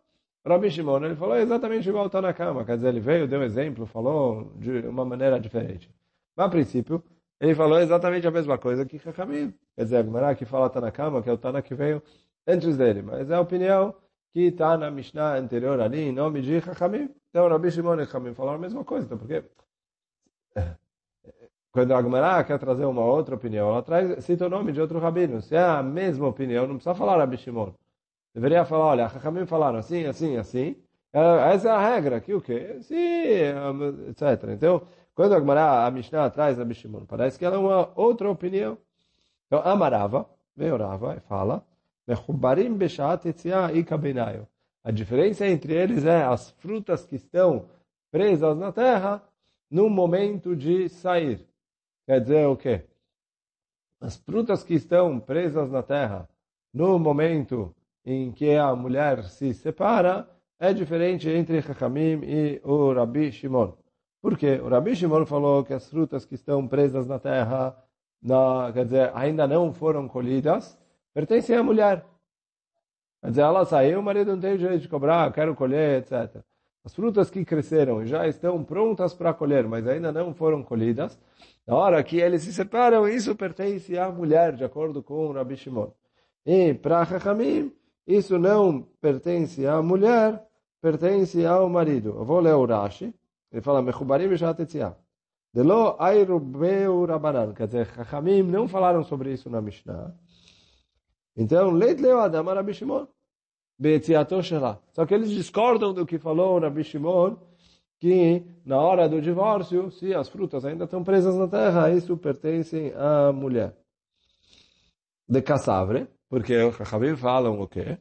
Rabi 0.47 0.71
Shimon, 0.71 1.03
ele 1.03 1.15
falou 1.15 1.35
exatamente 1.37 1.87
igual 1.89 2.07
está 2.07 2.21
na 2.21 2.33
cama. 2.33 2.65
Quer 2.65 2.77
dizer, 2.77 2.89
ele 2.89 2.99
veio, 2.99 3.27
deu 3.27 3.39
um 3.39 3.43
exemplo, 3.43 3.85
falou 3.85 4.51
de 4.55 4.87
uma 4.87 5.05
maneira 5.05 5.39
diferente. 5.39 5.89
Mas, 6.35 6.45
a 6.47 6.49
princípio, 6.49 7.03
ele 7.39 7.53
falou 7.55 7.79
exatamente 7.79 8.27
a 8.27 8.31
mesma 8.31 8.57
coisa 8.57 8.85
que 8.85 8.97
Chachamim. 8.99 9.53
Quer 9.75 9.83
dizer, 9.83 9.97
a 9.97 10.03
Gemara 10.03 10.35
que 10.35 10.45
fala 10.45 10.67
está 10.67 10.81
na 10.81 10.91
cama, 10.91 11.21
que 11.21 11.29
é 11.29 11.33
o 11.33 11.37
Tana 11.37 11.61
que 11.61 11.75
veio 11.75 12.01
antes 12.47 12.77
dele. 12.77 13.01
Mas 13.01 13.29
é 13.29 13.35
a 13.35 13.41
opinião 13.41 13.93
que 14.33 14.41
está 14.47 14.77
na 14.77 14.89
Mishnah 14.91 15.35
anterior 15.37 15.79
ali, 15.79 16.01
em 16.01 16.11
nome 16.11 16.41
de 16.41 16.61
Chachamim. 16.61 17.09
Então, 17.29 17.47
Rabi 17.47 17.71
Shimon 17.71 17.95
e 17.95 18.05
Chachamim 18.05 18.33
falaram 18.33 18.57
a 18.57 18.61
mesma 18.61 18.83
coisa. 18.83 19.05
Então, 19.05 19.17
porque 19.17 19.43
quando 21.71 21.93
a 21.93 22.01
Gemara 22.01 22.43
quer 22.43 22.57
trazer 22.59 22.85
uma 22.85 23.03
outra 23.03 23.35
opinião, 23.35 23.69
ela 23.69 23.83
traz, 23.83 24.23
cita 24.23 24.45
o 24.47 24.49
nome 24.49 24.71
de 24.71 24.81
outro 24.81 24.99
rabino. 24.99 25.41
Se 25.41 25.55
é 25.55 25.59
a 25.59 25.83
mesma 25.83 26.27
opinião, 26.27 26.67
não 26.67 26.75
precisa 26.75 26.95
falar 26.95 27.17
Rabi 27.17 27.37
Shimon. 27.37 27.73
Deveria 28.37 28.63
falar, 28.65 28.85
olha, 28.85 29.09
Chachamim 29.09 29.47
falaram 29.47 29.79
assim, 29.79 30.05
assim, 30.05 30.37
assim. 30.37 30.75
Essa 31.11 31.69
é 31.69 31.71
a 31.71 31.89
regra, 31.89 32.21
que 32.21 32.35
o 32.35 32.39
quê? 32.39 32.77
Sim, 32.81 32.95
etc. 34.09 34.51
Então, 34.51 34.83
quando 35.15 35.33
a 35.33 35.39
Gemara, 35.39 35.87
a 35.87 35.89
Mishnah 35.89 36.29
traz 36.29 36.59
a 36.59 36.63
Bishimon, 36.63 37.03
parece 37.07 37.39
que 37.39 37.43
ela 37.43 37.55
é 37.55 37.57
uma 37.57 37.91
outra 37.95 38.29
opinião. 38.29 38.77
Então, 39.47 39.59
Amarava, 39.65 40.29
veio 40.55 40.77
Rava 40.77 41.15
e 41.17 41.19
fala, 41.21 41.65
Mechubarim 42.07 42.75
beshat 42.75 43.25
e. 43.25 43.33
A 44.83 44.91
diferença 44.91 45.47
entre 45.47 45.73
eles 45.73 46.05
é 46.05 46.23
as 46.23 46.51
frutas 46.51 47.07
que 47.07 47.15
estão 47.15 47.65
presas 48.11 48.55
na 48.55 48.71
terra 48.71 49.23
no 49.67 49.89
momento 49.89 50.55
de 50.55 50.87
sair. 50.89 51.43
Quer 52.05 52.21
dizer 52.21 52.45
o 52.45 52.55
quê? 52.55 52.83
As 53.99 54.15
frutas 54.15 54.63
que 54.63 54.75
estão 54.75 55.19
presas 55.19 55.71
na 55.71 55.81
terra 55.81 56.29
no 56.71 56.99
momento 56.99 57.73
em 58.09 58.31
que 58.31 58.55
a 58.55 58.73
mulher 58.73 59.25
se 59.25 59.53
separa 59.53 60.25
é 60.57 60.71
diferente 60.73 61.29
entre 61.29 61.61
Chachamim 61.61 62.21
e 62.23 62.61
o 62.63 62.93
Rabi 62.93 63.33
Shimon. 63.33 63.73
Porque 64.21 64.53
o 64.61 64.69
Rabi 64.69 64.95
Shimon 64.95 65.25
falou 65.25 65.61
que 65.65 65.73
as 65.73 65.89
frutas 65.89 66.23
que 66.23 66.35
estão 66.35 66.65
presas 66.65 67.05
na 67.05 67.19
terra, 67.19 67.75
na, 68.23 68.71
quer 68.73 68.85
dizer, 68.85 69.11
ainda 69.13 69.45
não 69.45 69.73
foram 69.73 70.07
colhidas, 70.07 70.79
pertencem 71.13 71.57
à 71.57 71.61
mulher. 71.61 72.05
Quer 73.21 73.31
dizer, 73.31 73.41
ela 73.41 73.65
saiu, 73.65 73.99
o 73.99 74.03
marido 74.03 74.31
não 74.31 74.39
tem 74.39 74.53
o 74.53 74.57
direito 74.57 74.83
de 74.83 74.87
cobrar, 74.87 75.29
quero 75.33 75.53
colher, 75.53 75.99
etc. 75.99 76.41
As 76.85 76.95
frutas 76.95 77.29
que 77.29 77.43
cresceram 77.43 78.05
já 78.05 78.25
estão 78.25 78.63
prontas 78.63 79.13
para 79.13 79.33
colher, 79.33 79.67
mas 79.67 79.85
ainda 79.85 80.13
não 80.13 80.33
foram 80.33 80.63
colhidas. 80.63 81.19
Na 81.67 81.75
hora 81.75 82.01
que 82.01 82.21
eles 82.21 82.43
se 82.43 82.53
separam, 82.53 83.05
isso 83.05 83.35
pertence 83.35 83.97
à 83.97 84.09
mulher, 84.09 84.55
de 84.55 84.63
acordo 84.63 85.03
com 85.03 85.27
o 85.27 85.33
Rabi 85.33 85.57
Shimon. 85.57 85.91
E 86.45 86.73
para 86.73 87.03
Chachamim, 87.03 87.73
isso 88.07 88.39
não 88.39 88.83
pertence 89.01 89.65
à 89.67 89.81
mulher, 89.81 90.41
pertence 90.81 91.45
ao 91.45 91.67
marido. 91.67 92.09
Eu 92.09 92.23
vou 92.23 92.39
ler 92.39 92.53
o 92.53 92.65
Rashi. 92.65 93.13
Ele 93.51 93.61
fala, 93.61 93.81
Mechubarim 93.81 94.29
Bishat 94.29 94.61
Etziah. 94.61 94.95
Delo 95.53 95.95
Airubeu 95.99 97.05
Rabanan. 97.05 97.53
Quer 97.53 97.67
dizer, 97.67 97.87
Chachamim 97.87 98.43
não 98.43 98.67
falaram 98.67 99.03
sobre 99.03 99.33
isso 99.33 99.49
na 99.49 99.61
Mishnah. 99.61 100.15
Então, 101.35 101.71
Leit 101.71 102.01
Leo 102.01 102.19
Adam 102.19 102.45
Rabi 102.45 102.73
Shimon. 102.73 103.07
Beetziato 103.77 104.41
Shelah. 104.41 104.79
Só 104.91 105.05
que 105.05 105.13
eles 105.13 105.29
discordam 105.29 105.93
do 105.93 106.05
que 106.05 106.17
falou 106.17 106.59
Rabi 106.59 106.83
Shimon, 106.83 107.35
que 107.99 108.43
na 108.65 108.79
hora 108.79 109.07
do 109.09 109.21
divórcio, 109.21 109.91
se 109.91 110.13
as 110.13 110.29
frutas 110.29 110.63
ainda 110.63 110.85
estão 110.85 111.03
presas 111.03 111.35
na 111.35 111.47
terra, 111.47 111.91
isso 111.91 112.15
pertence 112.17 112.93
à 112.95 113.31
mulher. 113.31 113.75
De 115.27 115.41
caçavre, 115.41 116.07
porque 116.29 116.55
os 116.57 116.75
Chachamim 116.75 117.15
falam 117.15 117.59
o 117.59 117.67
quê? 117.67 117.99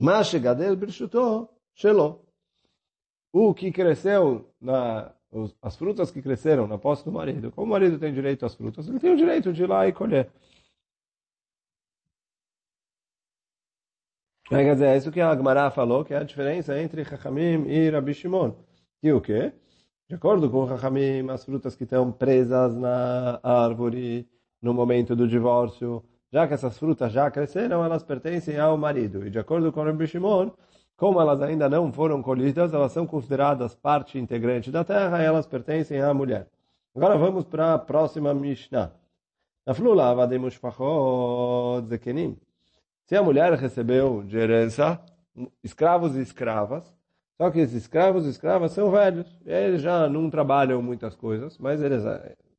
Mas 0.00 0.32
Gadel 0.34 0.76
Birshuto 0.76 1.48
Shelo 1.74 2.24
o 3.32 3.52
que 3.52 3.72
cresceu 3.72 4.54
na 4.60 5.12
as 5.60 5.76
frutas 5.76 6.12
que 6.12 6.22
cresceram 6.22 6.66
na 6.68 6.78
posse 6.78 7.04
do 7.04 7.10
marido, 7.10 7.50
como 7.50 7.66
o 7.66 7.70
marido 7.70 7.98
tem 7.98 8.12
direito 8.14 8.46
às 8.46 8.54
frutas, 8.54 8.88
ele 8.88 9.00
tem 9.00 9.12
o 9.12 9.16
direito 9.16 9.52
de 9.52 9.64
ir 9.64 9.66
lá 9.68 9.86
e 9.88 9.92
colher. 9.92 10.30
Quer 14.48 14.74
dizer, 14.74 14.86
é 14.86 14.96
isso 14.96 15.10
que 15.10 15.20
a 15.20 15.30
Agmará 15.30 15.70
falou, 15.70 16.04
que 16.04 16.14
é 16.14 16.18
a 16.18 16.22
diferença 16.22 16.78
entre 16.80 17.04
Chachamim 17.04 17.66
e 17.66 17.90
Rabi 17.90 18.14
Shimon. 18.14 18.54
E 19.02 19.10
o 19.12 19.20
quê? 19.20 19.52
De 20.08 20.14
acordo 20.14 20.48
com 20.50 20.68
Chachamim, 20.68 21.28
as 21.30 21.44
frutas 21.44 21.74
que 21.74 21.84
estão 21.84 22.12
presas 22.12 22.76
na 22.76 23.40
árvore 23.42 24.28
no 24.64 24.72
momento 24.72 25.14
do 25.14 25.28
divórcio, 25.28 26.02
já 26.32 26.48
que 26.48 26.54
essas 26.54 26.78
frutas 26.78 27.12
já 27.12 27.30
cresceram, 27.30 27.84
elas 27.84 28.02
pertencem 28.02 28.58
ao 28.58 28.78
marido. 28.78 29.26
E 29.26 29.30
de 29.30 29.38
acordo 29.38 29.70
com 29.70 29.84
Rabi 29.84 30.06
Shimon, 30.06 30.50
como 30.96 31.20
elas 31.20 31.42
ainda 31.42 31.68
não 31.68 31.92
foram 31.92 32.22
colhidas, 32.22 32.72
elas 32.72 32.90
são 32.90 33.06
consideradas 33.06 33.74
parte 33.74 34.18
integrante 34.18 34.70
da 34.70 34.82
terra 34.82 35.22
e 35.22 35.26
elas 35.26 35.46
pertencem 35.46 36.00
à 36.00 36.14
mulher. 36.14 36.48
Agora 36.96 37.18
vamos 37.18 37.44
para 37.44 37.74
a 37.74 37.78
próxima 37.78 38.32
Mishnah. 38.32 38.90
Se 43.04 43.16
a 43.16 43.22
mulher 43.22 43.52
recebeu 43.52 44.22
de 44.22 44.38
herança 44.38 44.98
escravos 45.62 46.16
e 46.16 46.22
escravas, 46.22 46.90
só 47.36 47.50
que 47.50 47.58
esses 47.58 47.82
escravos 47.82 48.24
e 48.24 48.30
escravas 48.30 48.72
são 48.72 48.90
velhos, 48.90 49.38
eles 49.44 49.82
já 49.82 50.08
não 50.08 50.30
trabalham 50.30 50.80
muitas 50.80 51.14
coisas, 51.14 51.58
mas 51.58 51.82
eles, 51.82 52.02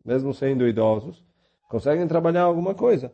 mesmo 0.04 0.36
sendo 0.36 0.68
idosos, 0.68 1.26
conseguem 1.68 2.08
trabalhar 2.08 2.44
alguma 2.44 2.74
coisa. 2.76 3.14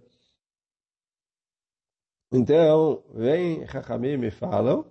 Então, 2.32 3.04
vem 3.14 3.68
Chachamim 3.68 4.26
e 4.26 4.32
falam, 4.32 4.86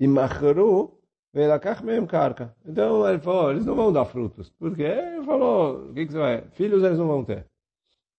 e 0.00 0.06
Machru 0.06 0.98
velakach 1.32 1.84
mesmo 1.84 2.06
carca. 2.06 2.54
Então 2.64 3.08
ele 3.08 3.18
falou, 3.20 3.50
eles 3.50 3.66
não 3.66 3.74
vão 3.74 3.92
dar 3.92 4.04
frutos. 4.04 4.50
Porque 4.58 4.82
ele 4.82 5.24
falou, 5.24 5.90
o 5.90 5.94
que, 5.94 6.06
que 6.06 6.12
você 6.12 6.18
vai? 6.18 6.42
Filhos 6.52 6.82
eles 6.82 6.98
não 6.98 7.06
vão 7.06 7.24
ter. 7.24 7.46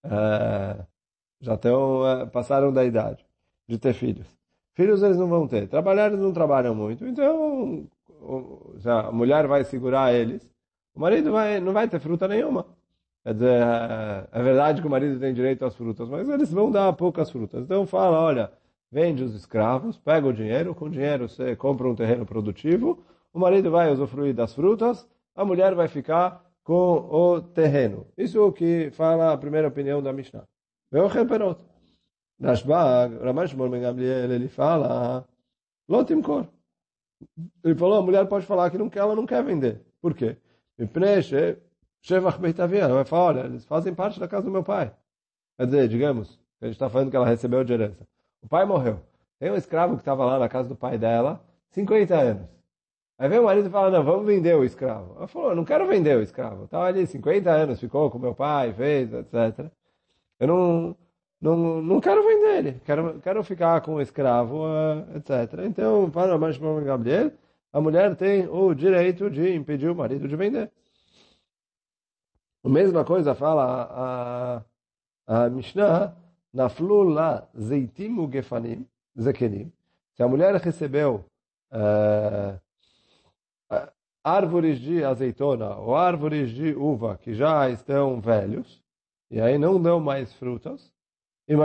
É, 0.04 0.86
já 1.42 1.56
estão, 1.56 2.08
é, 2.08 2.26
passaram 2.28 2.72
da 2.72 2.86
idade 2.86 3.26
de 3.68 3.78
ter 3.78 3.94
filhos. 3.94 4.28
Filhos 4.74 5.04
eles 5.04 5.18
não 5.18 5.28
vão 5.28 5.48
ter. 5.48 5.68
Trabalhar 5.68 6.08
eles 6.08 6.20
não 6.20 6.32
trabalham 6.34 6.76
muito. 6.76 7.06
Então, 7.06 7.88
a 8.86 9.12
mulher 9.12 9.48
vai 9.48 9.64
segurar 9.64 10.14
eles. 10.14 10.50
O 10.94 11.00
marido 11.00 11.32
vai, 11.32 11.60
não 11.60 11.74
vai 11.74 11.88
ter 11.88 12.00
fruta 12.00 12.28
nenhuma. 12.28 12.66
Quer 13.24 13.34
dizer, 13.34 13.62
é, 13.62 14.28
é 14.32 14.44
verdade 14.44 14.82
que 14.82 14.88
o 14.88 14.90
marido 14.90 15.20
tem 15.20 15.34
direito 15.34 15.66
às 15.66 15.76
frutas, 15.76 16.08
mas 16.08 16.28
eles 16.30 16.52
vão 16.52 16.72
dar 16.72 16.94
poucas 16.94 17.30
frutas. 17.30 17.64
Então 17.64 17.86
fala, 17.86 18.20
olha, 18.20 18.52
vende 18.92 19.24
os 19.24 19.36
escravos, 19.36 19.98
pega 19.98 20.28
o 20.28 20.34
dinheiro, 20.34 20.74
com 20.74 20.86
o 20.86 20.90
dinheiro 20.90 21.28
você 21.28 21.56
compra 21.56 21.88
um 21.88 21.96
terreno 21.96 22.26
produtivo, 22.26 23.04
o 23.34 23.40
marido 23.40 23.70
vai 23.70 23.92
usufruir 23.92 24.34
das 24.34 24.54
frutas, 24.54 25.08
a 25.36 25.46
mulher 25.46 25.76
vai 25.76 25.88
ficar 25.88 26.44
com 26.64 27.08
o 27.12 27.42
terreno. 27.42 28.08
Isso 28.18 28.38
é 28.38 28.42
o 28.42 28.52
que 28.52 28.90
fala 28.92 29.34
a 29.34 29.38
primeira 29.38 29.68
opinião 29.68 30.02
da 30.02 30.14
Mishnah. 30.14 30.44
Vê 30.92 31.00
o 31.00 31.08
reperot. 31.08 31.64
Rashbag, 32.42 33.18
Ramash 33.18 33.54
Ben 33.54 33.82
Gamliel, 33.82 34.32
ele 34.32 34.48
fala, 34.48 35.28
Lotimkor. 35.88 36.48
Ele 37.64 37.76
falou, 37.76 38.00
a 38.00 38.02
mulher 38.02 38.26
pode 38.28 38.46
falar 38.46 38.70
que 38.70 38.78
não 38.78 38.90
quer, 38.90 39.00
ela 39.00 39.16
não 39.16 39.26
quer 39.26 39.44
vender. 39.44 39.82
Por 40.02 40.14
quê? 40.14 40.38
Shevach 42.02 42.40
Beitavia, 42.40 42.82
ela 42.82 42.96
vai 42.96 43.06
falar, 43.06 43.24
olha, 43.24 43.40
eles 43.42 43.66
fazem 43.66 43.94
parte 43.94 44.20
da 44.20 44.28
casa 44.28 44.46
do 44.46 44.52
meu 44.52 44.64
pai. 44.64 44.92
Quer 45.58 45.66
dizer, 45.66 45.88
digamos, 45.88 46.40
a 46.62 46.66
gente 46.66 46.76
está 46.76 46.90
falando 46.90 47.10
que 47.10 47.16
ela 47.16 47.28
recebeu 47.28 47.64
de 47.64 47.74
herança. 47.74 48.08
O 48.42 48.48
pai 48.48 48.66
morreu. 48.66 49.00
Tem 49.40 49.52
um 49.52 49.56
escravo 49.56 49.96
que 49.96 50.02
estava 50.02 50.26
lá 50.26 50.40
na 50.40 50.50
casa 50.50 50.70
do 50.70 50.76
pai 50.76 50.98
dela, 50.98 51.42
50 51.72 52.16
anos. 52.16 52.60
Aí 53.18 53.28
vem 53.28 53.40
o 53.40 53.44
marido 53.44 53.68
e 53.68 53.72
fala, 53.72 53.92
não, 53.92 54.04
vamos 54.04 54.26
vender 54.26 54.56
o 54.56 54.64
escravo. 54.64 55.16
Ela 55.18 55.28
falou, 55.28 55.54
não 55.54 55.66
quero 55.66 55.86
vender 55.88 56.18
o 56.18 56.22
escravo. 56.22 56.64
Estava 56.66 56.86
ali 56.86 57.06
50 57.06 57.52
anos, 57.52 57.80
ficou 57.80 58.10
com 58.10 58.18
meu 58.18 58.34
pai, 58.34 58.74
fez, 58.74 59.14
etc. 59.14 59.70
Eu 60.40 60.48
não, 60.48 60.96
não, 61.42 61.82
não 61.82 62.00
quero 62.00 62.26
vender 62.26 62.58
ele. 62.58 62.82
Quero, 62.86 63.20
quero 63.20 63.44
ficar 63.44 63.82
com 63.82 63.96
o 63.96 64.02
escravo, 64.02 64.64
uh, 64.64 65.18
etc. 65.18 65.66
Então, 65.66 66.10
para 66.10 66.34
o 66.34 66.82
Gabriel, 66.82 67.32
a 67.74 67.82
mulher 67.82 68.16
tem 68.16 68.48
o 68.48 68.74
direito 68.74 69.30
de 69.30 69.54
impedir 69.54 69.90
o 69.90 69.96
marido 69.96 70.26
de 70.26 70.36
vender. 70.38 70.72
A 72.64 72.70
mesma 72.70 73.06
coisa 73.06 73.34
fala 73.34 74.64
a, 75.28 75.44
a 75.46 75.50
Mishnah, 75.50 76.14
Naflu 76.54 77.04
la 77.04 77.48
zeitim 77.56 78.20
ugefanim, 78.20 78.86
zekenim. 79.18 79.72
Se 80.16 80.24
a 80.24 80.28
mulher 80.28 80.56
recebeu 80.56 81.24
uh, 81.72 82.60
árvores 84.24 84.80
de 84.80 85.04
azeitona 85.04 85.76
ou 85.76 85.96
árvores 85.96 86.50
de 86.50 86.74
uva 86.74 87.18
que 87.18 87.34
já 87.34 87.70
estão 87.70 88.20
velhos, 88.20 88.82
e 89.32 89.40
aí 89.40 89.58
não 89.58 89.82
dão 89.82 90.00
mais 90.00 90.34
frutas, 90.34 90.92
e 91.48 91.56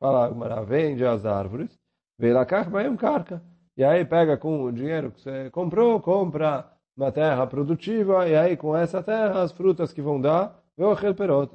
fala, 0.00 0.64
vende 0.64 1.04
as 1.04 1.26
árvores, 1.26 1.78
veilakach 2.18 2.68
um 2.88 2.96
carca. 2.96 3.42
E 3.76 3.84
aí 3.84 4.04
pega 4.04 4.36
com 4.36 4.62
o 4.62 4.72
dinheiro 4.72 5.10
que 5.10 5.20
você 5.20 5.50
comprou, 5.50 6.00
compra 6.00 6.70
uma 6.96 7.10
terra 7.10 7.46
produtiva, 7.46 8.28
e 8.28 8.36
aí 8.36 8.56
com 8.56 8.76
essa 8.76 9.02
terra 9.02 9.42
as 9.42 9.52
frutas 9.52 9.92
que 9.92 10.02
vão 10.02 10.20
dar, 10.20 10.62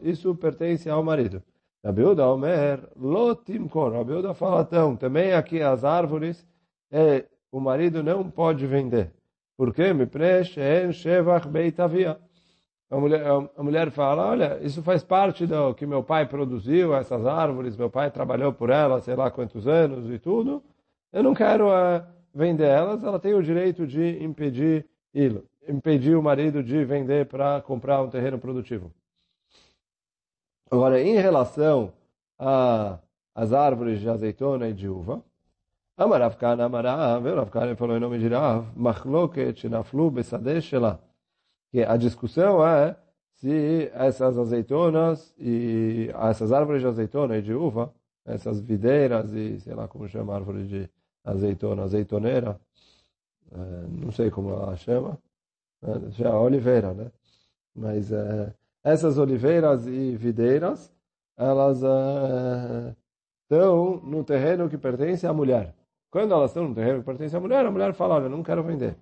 isso 0.04 0.36
pertence 0.36 0.89
ao 0.89 1.04
marido. 1.04 1.41
Rabiuda 1.84 2.28
Omer, 2.28 2.82
lotimkor. 2.95 3.93
Rabiuda 3.93 4.34
fala 4.34 4.62
então, 4.62 4.95
também 4.95 5.34
aqui 5.34 5.62
as 5.62 5.84
árvores, 5.84 6.45
é, 6.91 7.25
o 7.52 7.60
marido 7.60 8.04
não 8.04 8.30
pode 8.30 8.65
vender. 8.65 9.12
Porque 9.58 9.93
me 9.93 10.06
preste 10.06 10.60
en 10.60 10.91
shevach 10.91 11.47
beitavia. 11.47 12.17
A 12.89 12.97
mulher, 12.97 13.23
a 13.56 13.63
mulher 13.63 13.91
fala, 13.91 14.25
olha, 14.25 14.60
isso 14.62 14.82
faz 14.82 15.04
parte 15.04 15.45
do 15.45 15.75
que 15.75 15.86
meu 15.86 16.04
pai 16.04 16.25
produziu, 16.25 16.95
essas 16.95 17.25
árvores, 17.25 17.78
meu 17.78 17.89
pai 17.89 18.10
trabalhou 18.10 18.52
por 18.52 18.71
elas, 18.71 19.04
sei 19.04 19.15
lá 19.15 19.30
quantos 19.30 19.67
anos 19.67 20.10
e 20.10 20.17
tudo. 20.17 20.63
Eu 21.13 21.21
não 21.21 21.36
quero 21.36 21.67
uh, 21.67 22.04
vender 22.34 22.67
elas, 22.67 23.04
ela 23.04 23.19
tem 23.19 23.34
o 23.36 23.43
direito 23.43 23.86
de 23.86 24.23
impedir, 24.23 24.88
impedir 25.67 26.15
o 26.15 26.24
marido 26.24 26.63
de 26.63 26.84
vender 26.86 27.26
para 27.28 27.62
comprar 27.62 28.02
um 28.02 28.10
terreno 28.10 28.39
produtivo. 28.39 28.91
Agora, 30.69 31.02
em 31.02 31.15
relação 31.15 31.91
às 32.38 33.54
árvores 33.54 34.00
de 34.00 34.10
azeitona 34.10 34.69
e 34.69 34.74
de 34.74 34.88
uva, 34.88 35.24
Amaravkana 36.00 36.63
Amarav, 36.63 37.26
Ravkana 37.36 37.76
falou 37.76 37.98
em 37.98 38.00
nome 38.00 38.19
de 38.19 38.30
Rav, 38.30 38.65
Machloket 38.74 39.67
Naflu 39.67 40.10
Besadeh 40.10 40.62
Shelah. 40.62 40.98
Que 41.72 41.84
a 41.84 41.98
discussão 41.98 42.65
é 42.65 42.95
se 43.36 43.91
essas 43.93 44.38
azeitonas 44.38 45.34
e 45.38 46.10
essas 46.30 46.54
árvores 46.54 46.82
de 46.82 46.88
azeitona 46.88 47.38
e 47.38 47.41
de 47.41 47.54
uva, 47.54 47.93
essas 48.26 48.62
videiras 48.62 49.34
e 49.34 49.60
sei 49.60 49.74
lá 49.74 49.89
como 49.89 50.08
chama 50.08 50.34
árvore 50.34 50.65
de 50.67 50.89
azeitona, 51.24 51.84
azeitoneira, 51.84 52.58
não 53.89 54.12
sei 54.12 54.29
como 54.29 54.51
ela 54.51 54.75
chama, 54.75 55.17
é 55.83 56.27
a 56.27 56.39
oliveira, 56.39 56.93
né? 56.93 57.12
Mas 57.75 58.12
é, 58.12 58.53
essas 58.83 59.17
oliveiras 59.17 59.85
e 59.88 60.15
videiras, 60.15 60.91
elas 61.38 61.81
uh, 61.83 62.95
estão 63.43 64.01
no 64.01 64.23
terreno 64.23 64.69
que 64.69 64.77
pertence 64.77 65.25
à 65.25 65.33
mulher. 65.33 65.73
Quando 66.12 66.33
elas 66.33 66.51
estão 66.51 66.67
no 66.67 66.75
terreno 66.75 66.99
que 66.99 67.05
pertence 67.05 67.35
à 67.35 67.39
mulher, 67.39 67.65
a 67.65 67.71
mulher 67.71 67.93
fala, 67.93 68.15
olha, 68.15 68.29
não 68.29 68.43
quero 68.43 68.63
vender. 68.63 68.97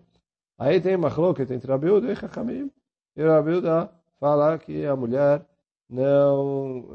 Aí 0.57 0.81
tem 0.81 0.97
machloket 0.97 1.51
entre 1.51 1.71
Rabiuda 1.71 2.11
e 2.11 2.15
Chachamim, 2.15 2.71
e 3.15 3.23
Rabiuda 3.23 3.91
fala 4.19 4.57
que 4.57 4.85
a 4.85 4.95
mulher 4.95 5.45
não, 5.89 6.85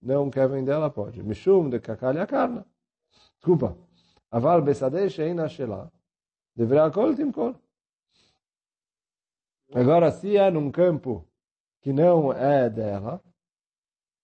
não 0.00 0.30
quer 0.30 0.48
vender, 0.48 0.72
ela 0.72 0.90
pode. 0.90 1.22
Mishum 1.22 1.68
de 1.68 1.80
kakalha 1.80 2.26
carne. 2.26 2.64
Desculpa. 3.36 3.76
Aval 4.30 4.62
besadeh 4.62 5.08
sheina 5.10 5.48
shela. 5.48 5.90
Deverá 6.60 6.90
kol 6.90 7.14
timkol. 7.16 7.54
Agora, 9.74 10.10
se 10.10 10.36
é 10.36 10.50
num 10.50 10.70
campo 10.70 11.26
que 11.80 11.90
não 11.90 12.34
é 12.34 12.68
dela, 12.68 13.22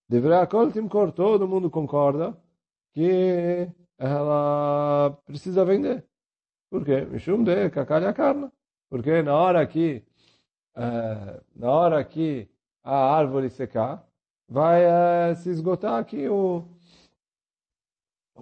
deverá 0.07 0.45
Timkor, 0.71 1.11
todo 1.11 1.47
mundo 1.47 1.67
concorda 1.71 2.37
que 2.93 3.67
ela 3.97 5.17
precisa 5.25 5.65
vender. 5.65 6.05
Por 6.69 6.85
quê? 6.85 7.05
Mishum 7.05 7.43
de 7.43 7.71
cacalha 7.71 8.13
carne. 8.13 8.51
Porque 8.87 9.23
na 9.23 9.35
hora 9.35 9.65
que 9.65 10.05
é, 10.75 11.41
na 11.55 11.71
hora 11.71 12.03
que 12.03 12.47
a 12.83 13.15
árvore 13.15 13.49
secar, 13.49 14.07
vai 14.47 14.83
é, 14.83 15.33
se 15.33 15.49
esgotar 15.49 15.99
aqui 15.99 16.27
o 16.27 16.63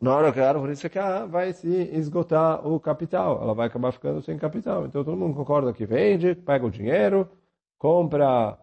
na 0.01 0.15
hora 0.15 0.31
que 0.31 0.39
a 0.39 0.49
árvore 0.49 0.75
secar, 0.75 1.25
vai 1.27 1.53
se 1.53 1.67
esgotar 1.67 2.65
o 2.67 2.79
capital. 2.79 3.41
Ela 3.41 3.54
vai 3.54 3.67
acabar 3.67 3.91
ficando 3.91 4.21
sem 4.21 4.37
capital. 4.37 4.85
Então 4.85 5.04
todo 5.04 5.17
mundo 5.17 5.35
concorda 5.35 5.73
que 5.73 5.85
vende, 5.85 6.35
pega 6.35 6.65
o 6.65 6.71
dinheiro, 6.71 7.29
compra 7.77 8.58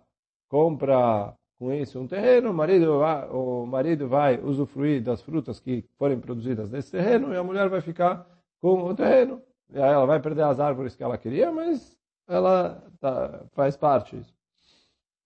compra 0.53 1.35
com 1.59 1.73
isso 1.73 1.99
um 1.99 2.07
terreno, 2.07 2.51
o 2.51 2.55
marido, 2.55 2.99
vai, 2.99 3.27
o 3.31 3.65
marido 3.65 4.07
vai 4.07 4.39
usufruir 4.39 5.03
das 5.03 5.23
frutas 5.23 5.59
que 5.59 5.83
forem 5.97 6.21
produzidas 6.21 6.71
nesse 6.71 6.91
terreno 6.91 7.33
e 7.33 7.37
a 7.39 7.43
mulher 7.43 7.71
vai 7.71 7.81
ficar 7.81 8.27
com 8.61 8.83
o 8.83 8.95
terreno. 8.95 9.41
E 9.71 9.79
aí 9.79 9.91
ela 9.91 10.05
vai 10.05 10.21
perder 10.21 10.43
as 10.43 10.61
árvores 10.61 10.95
que 10.95 11.03
ela 11.03 11.17
queria, 11.17 11.51
mas 11.51 11.97
ela 12.29 12.85
tá, 13.01 13.47
faz 13.53 13.79
parte 13.79 14.15
disso. 14.15 14.35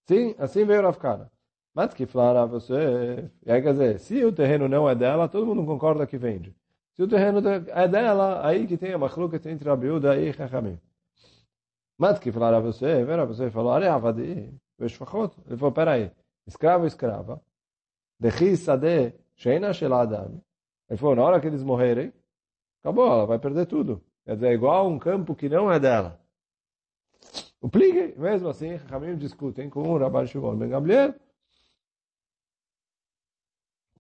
Sim, 0.07 0.37
assim 0.39 0.65
veio 0.65 0.83
Rav 0.83 0.97
Kana. 0.97 1.29
Mas 1.77 1.93
que 1.93 2.07
falar 2.07 2.47
você. 2.47 2.73
É- 2.75 3.31
e 3.45 3.53
aí 3.53 3.61
quer 3.61 3.73
dizer, 3.73 3.99
se 4.01 4.25
o 4.25 4.33
terreno 4.33 4.67
não 4.67 4.89
é 4.89 4.95
dela, 4.95 5.29
todo 5.29 5.45
mundo 5.45 5.63
concorda 5.67 6.07
que 6.07 6.17
vende. 6.17 6.57
Se 6.95 7.03
o 7.03 7.09
terreno 7.09 7.41
é 7.69 7.87
dela, 7.87 8.47
aí 8.47 8.67
que 8.67 8.79
tem 8.79 8.95
a 8.95 8.99
machluca 8.99 9.37
entre 9.51 9.69
a 9.69 9.77
biúda 9.77 10.17
e 10.17 10.33
Chachamim. 10.33 10.81
Mas 11.99 12.19
que 12.19 12.33
falar 12.33 12.59
você, 12.61 12.87
é- 12.87 13.05
vera 13.05 13.27
você 13.27 13.51
falou, 13.51 13.73
ale 13.73 13.87
avadi, 13.87 14.51
veshfachot. 14.79 15.37
Ele 15.47 15.59
falou, 15.59 15.73
peraí, 15.73 16.11
escravo, 16.47 16.87
escrava. 16.87 17.43
Dechi 18.19 18.57
sade, 18.57 19.13
sheina 19.37 19.71
shel. 19.75 19.93
Ele 20.89 20.97
falou, 20.99 21.17
na 21.17 21.25
hora 21.25 21.41
que 21.41 21.47
eles 21.47 21.63
morrerem, 21.63 22.11
acabou, 22.83 23.07
ela 23.07 23.27
vai 23.27 23.39
perder 23.39 23.67
tudo. 23.67 24.03
Quer 24.25 24.35
dizer, 24.37 24.49
é 24.49 24.55
igual 24.55 24.89
um 24.89 24.99
campo 24.99 25.35
que 25.35 25.49
não 25.49 25.71
é 25.71 25.79
dela. 25.79 26.19
O 27.61 27.69
pligue, 27.69 28.15
mesmo 28.19 28.49
assim, 28.49 28.77
Ramim 28.77 29.17
discutem 29.17 29.69
com 29.69 29.83
o 29.83 29.99
Rabbi 29.99 30.27
Shimon 30.27 30.57
Ben 30.57 30.71
Gamliel, 30.71 31.15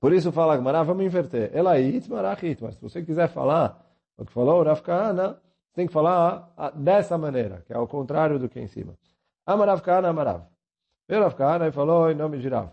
por 0.06 0.12
isso 0.12 0.30
fala 0.30 0.56
Gmará, 0.56 0.84
vamos 0.84 1.04
inverter. 1.04 1.50
Ela 1.52 1.80
itmar 1.80 2.38
mas 2.60 2.76
se 2.76 2.80
você 2.80 3.02
quiser 3.02 3.26
falar 3.26 3.84
o 4.16 4.24
que 4.24 4.30
falou 4.30 4.60
o 4.60 4.62
Rav 4.62 4.80
Kahana, 4.80 5.36
tem 5.74 5.88
que 5.88 5.92
falar 5.92 6.48
dessa 6.76 7.18
maneira, 7.18 7.64
que 7.66 7.72
é 7.72 7.76
ao 7.76 7.88
contrário 7.88 8.38
do 8.38 8.48
que 8.48 8.60
é 8.60 8.62
em 8.62 8.68
cima. 8.68 8.96
Amarav 9.44 9.82
Kahana, 9.82 10.10
Amarav. 10.10 10.42
Veio 11.08 11.22
Rav 11.22 11.34
Kahana 11.34 11.66
e 11.66 11.72
falou 11.72 12.08
em 12.08 12.14
nome 12.14 12.38
de 12.38 12.48
Rav. 12.48 12.68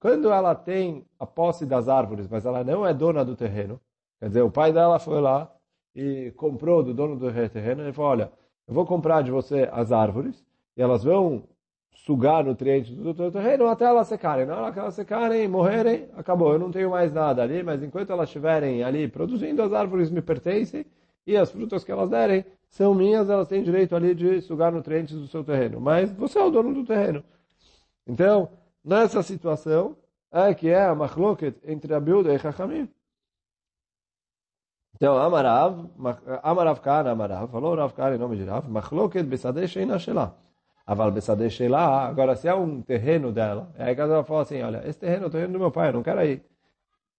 Quando 0.00 0.32
ela 0.32 0.56
tem 0.56 1.06
a 1.20 1.24
posse 1.24 1.64
das 1.64 1.88
árvores, 1.88 2.26
mas 2.28 2.44
ela 2.44 2.64
não 2.64 2.84
é 2.84 2.92
dona 2.92 3.24
do 3.24 3.36
terreno, 3.36 3.80
quer 4.18 4.26
dizer, 4.26 4.42
o 4.42 4.50
pai 4.50 4.72
dela 4.72 4.98
foi 4.98 5.20
lá 5.20 5.48
e 5.94 6.32
comprou 6.32 6.82
do 6.82 6.92
dono 6.92 7.16
do 7.16 7.30
terreno, 7.48 7.82
ele 7.82 7.92
falou, 7.92 8.10
olha, 8.10 8.32
eu 8.66 8.74
vou 8.74 8.84
comprar 8.84 9.22
de 9.22 9.30
você 9.30 9.70
as 9.72 9.92
árvores, 9.92 10.44
e 10.76 10.82
elas 10.82 11.04
vão 11.04 11.44
sugar 12.04 12.44
nutrientes 12.44 12.94
do 12.94 13.30
terreno 13.30 13.66
até 13.66 13.84
elas 13.84 14.06
secarem. 14.06 14.46
Na 14.46 14.56
hora 14.56 14.72
que 14.72 14.78
elas 14.78 14.94
secarem, 14.94 15.48
morrerem, 15.48 16.08
acabou. 16.16 16.52
Eu 16.52 16.58
não 16.58 16.70
tenho 16.70 16.90
mais 16.90 17.12
nada 17.12 17.42
ali, 17.42 17.62
mas 17.62 17.82
enquanto 17.82 18.10
elas 18.10 18.28
estiverem 18.28 18.82
ali 18.84 19.08
produzindo, 19.08 19.62
as 19.62 19.72
árvores 19.72 20.10
me 20.10 20.20
pertencem 20.20 20.84
e 21.26 21.36
as 21.36 21.50
frutas 21.50 21.82
que 21.82 21.90
elas 21.90 22.10
derem 22.10 22.44
são 22.68 22.94
minhas, 22.94 23.30
elas 23.30 23.48
têm 23.48 23.62
direito 23.62 23.96
ali 23.96 24.14
de 24.14 24.40
sugar 24.42 24.70
nutrientes 24.70 25.16
do 25.16 25.26
seu 25.26 25.42
terreno. 25.42 25.80
Mas 25.80 26.12
você 26.12 26.38
é 26.38 26.44
o 26.44 26.50
dono 26.50 26.74
do 26.74 26.84
terreno. 26.84 27.24
Então, 28.06 28.50
nessa 28.84 29.22
situação, 29.22 29.96
é 30.30 30.54
que 30.54 30.68
é 30.68 30.84
a 30.84 30.94
machloket 30.94 31.56
entre 31.64 31.94
a 31.94 32.00
Bilda 32.00 32.32
e 32.32 32.38
Chachamim. 32.38 32.88
Então, 34.94 35.16
Amarav, 35.18 35.90
Amarav 36.42 36.80
Kana, 36.80 37.10
Amarav, 37.10 37.50
falou 37.50 37.74
Rav 37.74 37.92
Kana 37.94 38.16
em 38.16 38.18
nome 38.18 38.36
de 38.36 38.44
Rav, 38.44 38.68
machloket 38.68 39.24
besadeh 39.24 39.66
sheina 39.66 39.98
shelah. 39.98 40.34
Aval 40.86 41.10
Besadeh 41.10 41.68
lá, 41.68 42.06
agora 42.06 42.36
se 42.36 42.46
é 42.46 42.54
um 42.54 42.80
terreno 42.80 43.32
dela, 43.32 43.72
aí 43.76 43.88
a 43.88 44.02
ela 44.02 44.24
fala 44.24 44.42
assim, 44.42 44.62
olha, 44.62 44.82
esse 44.86 44.98
terreno 44.98 45.24
é 45.24 45.26
o 45.26 45.30
terreno 45.30 45.52
do 45.54 45.58
meu 45.58 45.70
pai, 45.70 45.88
eu 45.88 45.94
não 45.94 46.02
quero 46.02 46.20
aí 46.20 46.40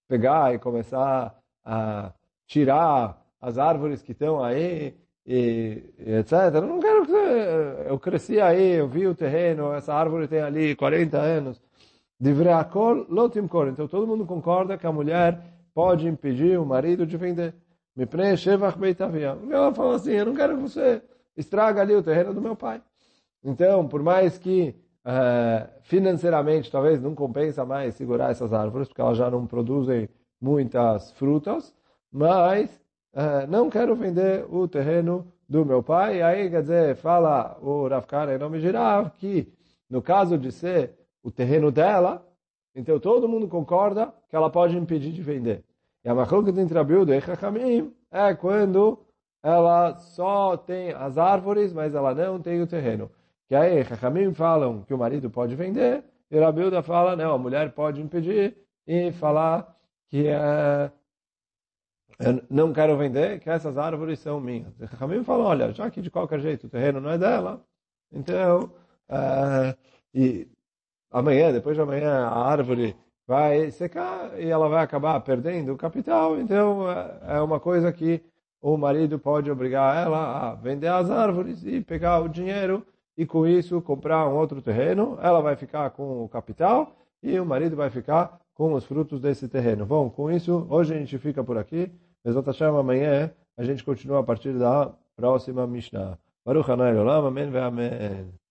pegar 0.07 0.53
e 0.53 0.59
começar 0.59 1.37
a 1.65 2.13
tirar 2.45 3.21
as 3.41 3.57
árvores 3.57 4.01
que 4.01 4.13
estão 4.13 4.41
aí, 4.41 4.95
e, 5.27 5.83
e, 5.99 6.13
etc. 6.15 6.33
Eu 6.55 6.61
não 6.61 6.79
quero 6.79 7.05
que 7.05 7.11
você... 7.11 7.85
Eu 7.89 7.99
cresci 7.99 8.39
aí, 8.39 8.75
eu 8.75 8.87
vi 8.87 9.05
o 9.05 9.13
terreno, 9.13 9.73
essa 9.73 9.93
árvore 9.93 10.27
tem 10.27 10.39
ali 10.39 10.73
40 10.75 11.17
anos. 11.17 11.61
Divreakol 12.19 13.05
lotimkor. 13.09 13.67
Então 13.67 13.87
todo 13.87 14.07
mundo 14.07 14.25
concorda 14.25 14.77
que 14.77 14.87
a 14.87 14.91
mulher 14.91 15.39
pode 15.73 16.07
impedir 16.07 16.57
o 16.57 16.65
marido 16.65 17.05
de 17.05 17.17
vender. 17.17 17.53
Me 17.95 18.05
preenche 18.05 18.49
Ela 18.49 19.73
fala 19.73 19.95
assim, 19.95 20.11
eu 20.11 20.25
não 20.25 20.33
quero 20.33 20.55
que 20.55 20.61
você 20.63 21.01
estraga 21.35 21.81
ali 21.81 21.93
o 21.93 22.01
terreno 22.01 22.33
do 22.33 22.41
meu 22.41 22.55
pai. 22.55 22.81
Então, 23.47 23.87
por 23.87 24.03
mais 24.03 24.37
que 24.37 24.75
uh, 25.05 25.69
financeiramente 25.83 26.69
talvez 26.69 27.01
não 27.01 27.15
compensa 27.15 27.63
mais 27.63 27.95
segurar 27.95 28.29
essas 28.29 28.51
árvores, 28.51 28.89
porque 28.89 28.99
elas 28.99 29.17
já 29.17 29.31
não 29.31 29.47
produzem 29.47 30.09
muitas 30.39 31.11
frutas, 31.13 31.73
mas 32.11 32.69
uh, 33.13 33.49
não 33.49 33.69
quero 33.69 33.95
vender 33.95 34.45
o 34.53 34.67
terreno 34.67 35.25
do 35.47 35.65
meu 35.65 35.81
pai. 35.81 36.17
E 36.17 36.21
aí, 36.21 36.49
quer 36.49 36.61
dizer, 36.61 36.95
fala 36.97 37.57
o 37.61 37.87
Rafkara 37.87 38.35
em 38.35 38.37
nome 38.37 38.59
de 38.59 38.69
Rav 38.69 39.11
que 39.11 39.47
no 39.89 40.01
caso 40.01 40.37
de 40.37 40.51
ser 40.51 40.95
o 41.23 41.31
terreno 41.31 41.71
dela, 41.71 42.27
então 42.75 42.99
todo 42.99 43.29
mundo 43.29 43.47
concorda 43.47 44.13
que 44.29 44.35
ela 44.35 44.49
pode 44.49 44.75
impedir 44.75 45.13
de 45.13 45.21
vender. 45.21 45.63
E 46.03 46.09
a 46.09 46.13
macroca 46.13 46.49
entre 46.49 46.77
Abildo 46.77 47.13
e 47.13 47.21
Chachamim 47.21 47.93
é 48.11 48.35
quando 48.35 48.99
ela 49.41 49.95
só 49.95 50.57
tem 50.57 50.91
as 50.91 51.17
árvores, 51.17 51.71
mas 51.71 51.95
ela 51.95 52.13
não 52.13 52.41
tem 52.41 52.61
o 52.61 52.67
terreno. 52.67 53.09
Que 53.47 53.55
aí, 53.55 53.83
Chachamim 53.85 54.33
falam 54.33 54.83
que 54.83 54.93
o 54.93 54.97
marido 54.97 55.29
pode 55.29 55.55
vender, 55.55 56.03
e 56.29 56.37
Rabilda 56.37 56.83
fala, 56.83 57.15
não, 57.15 57.33
a 57.33 57.37
mulher 57.37 57.71
pode 57.71 58.01
impedir 58.01 58.57
e 58.85 59.11
falar 59.13 59.73
que 60.09 60.27
é, 60.27 60.91
eu 62.19 62.43
não 62.49 62.73
quero 62.73 62.97
vender, 62.97 63.39
que 63.39 63.49
essas 63.49 63.77
árvores 63.77 64.19
são 64.19 64.41
minhas. 64.41 64.73
Chachamim 64.89 65.23
fala, 65.23 65.45
olha, 65.45 65.71
já 65.71 65.89
que 65.89 66.01
de 66.01 66.11
qualquer 66.11 66.39
jeito 66.41 66.67
o 66.67 66.69
terreno 66.69 66.99
não 66.99 67.09
é 67.11 67.17
dela, 67.17 67.65
então, 68.11 68.71
é, 69.07 69.77
e 70.13 70.47
amanhã, 71.09 71.51
depois 71.53 71.75
de 71.75 71.81
amanhã, 71.81 72.27
a 72.27 72.49
árvore 72.51 72.95
vai 73.25 73.71
secar 73.71 74.37
e 74.39 74.49
ela 74.49 74.67
vai 74.67 74.83
acabar 74.83 75.19
perdendo 75.21 75.73
o 75.73 75.77
capital, 75.77 76.37
então 76.37 76.89
é, 76.91 77.37
é 77.37 77.41
uma 77.41 77.59
coisa 77.61 77.93
que 77.93 78.21
o 78.61 78.75
marido 78.75 79.17
pode 79.17 79.49
obrigar 79.49 80.05
ela 80.05 80.49
a 80.49 80.55
vender 80.55 80.87
as 80.87 81.09
árvores 81.09 81.63
e 81.63 81.79
pegar 81.81 82.19
o 82.19 82.27
dinheiro 82.27 82.85
e 83.17 83.25
com 83.25 83.47
isso 83.47 83.81
comprar 83.81 84.27
um 84.27 84.35
outro 84.35 84.61
terreno, 84.61 85.17
ela 85.21 85.41
vai 85.41 85.55
ficar 85.55 85.89
com 85.89 86.23
o 86.23 86.29
capital 86.29 86.95
e 87.21 87.39
o 87.39 87.45
marido 87.45 87.75
vai 87.75 87.89
ficar 87.89 88.39
com 88.53 88.73
os 88.73 88.85
frutos 88.85 89.19
desse 89.19 89.47
terreno. 89.47 89.85
Bom, 89.85 90.09
com 90.09 90.31
isso, 90.31 90.67
hoje 90.69 90.93
a 90.93 90.97
gente 90.97 91.17
fica 91.17 91.43
por 91.43 91.57
aqui. 91.57 91.91
Mesmo 92.23 92.41
amanhã 92.79 93.31
a 93.57 93.63
gente 93.63 93.83
continua 93.83 94.19
a 94.19 94.23
partir 94.23 94.53
da 94.53 94.93
próxima 95.15 95.65
Mishnah. 95.65 96.17
Baruch 96.45 96.71
Amém 96.71 97.57
Amém. 97.57 98.46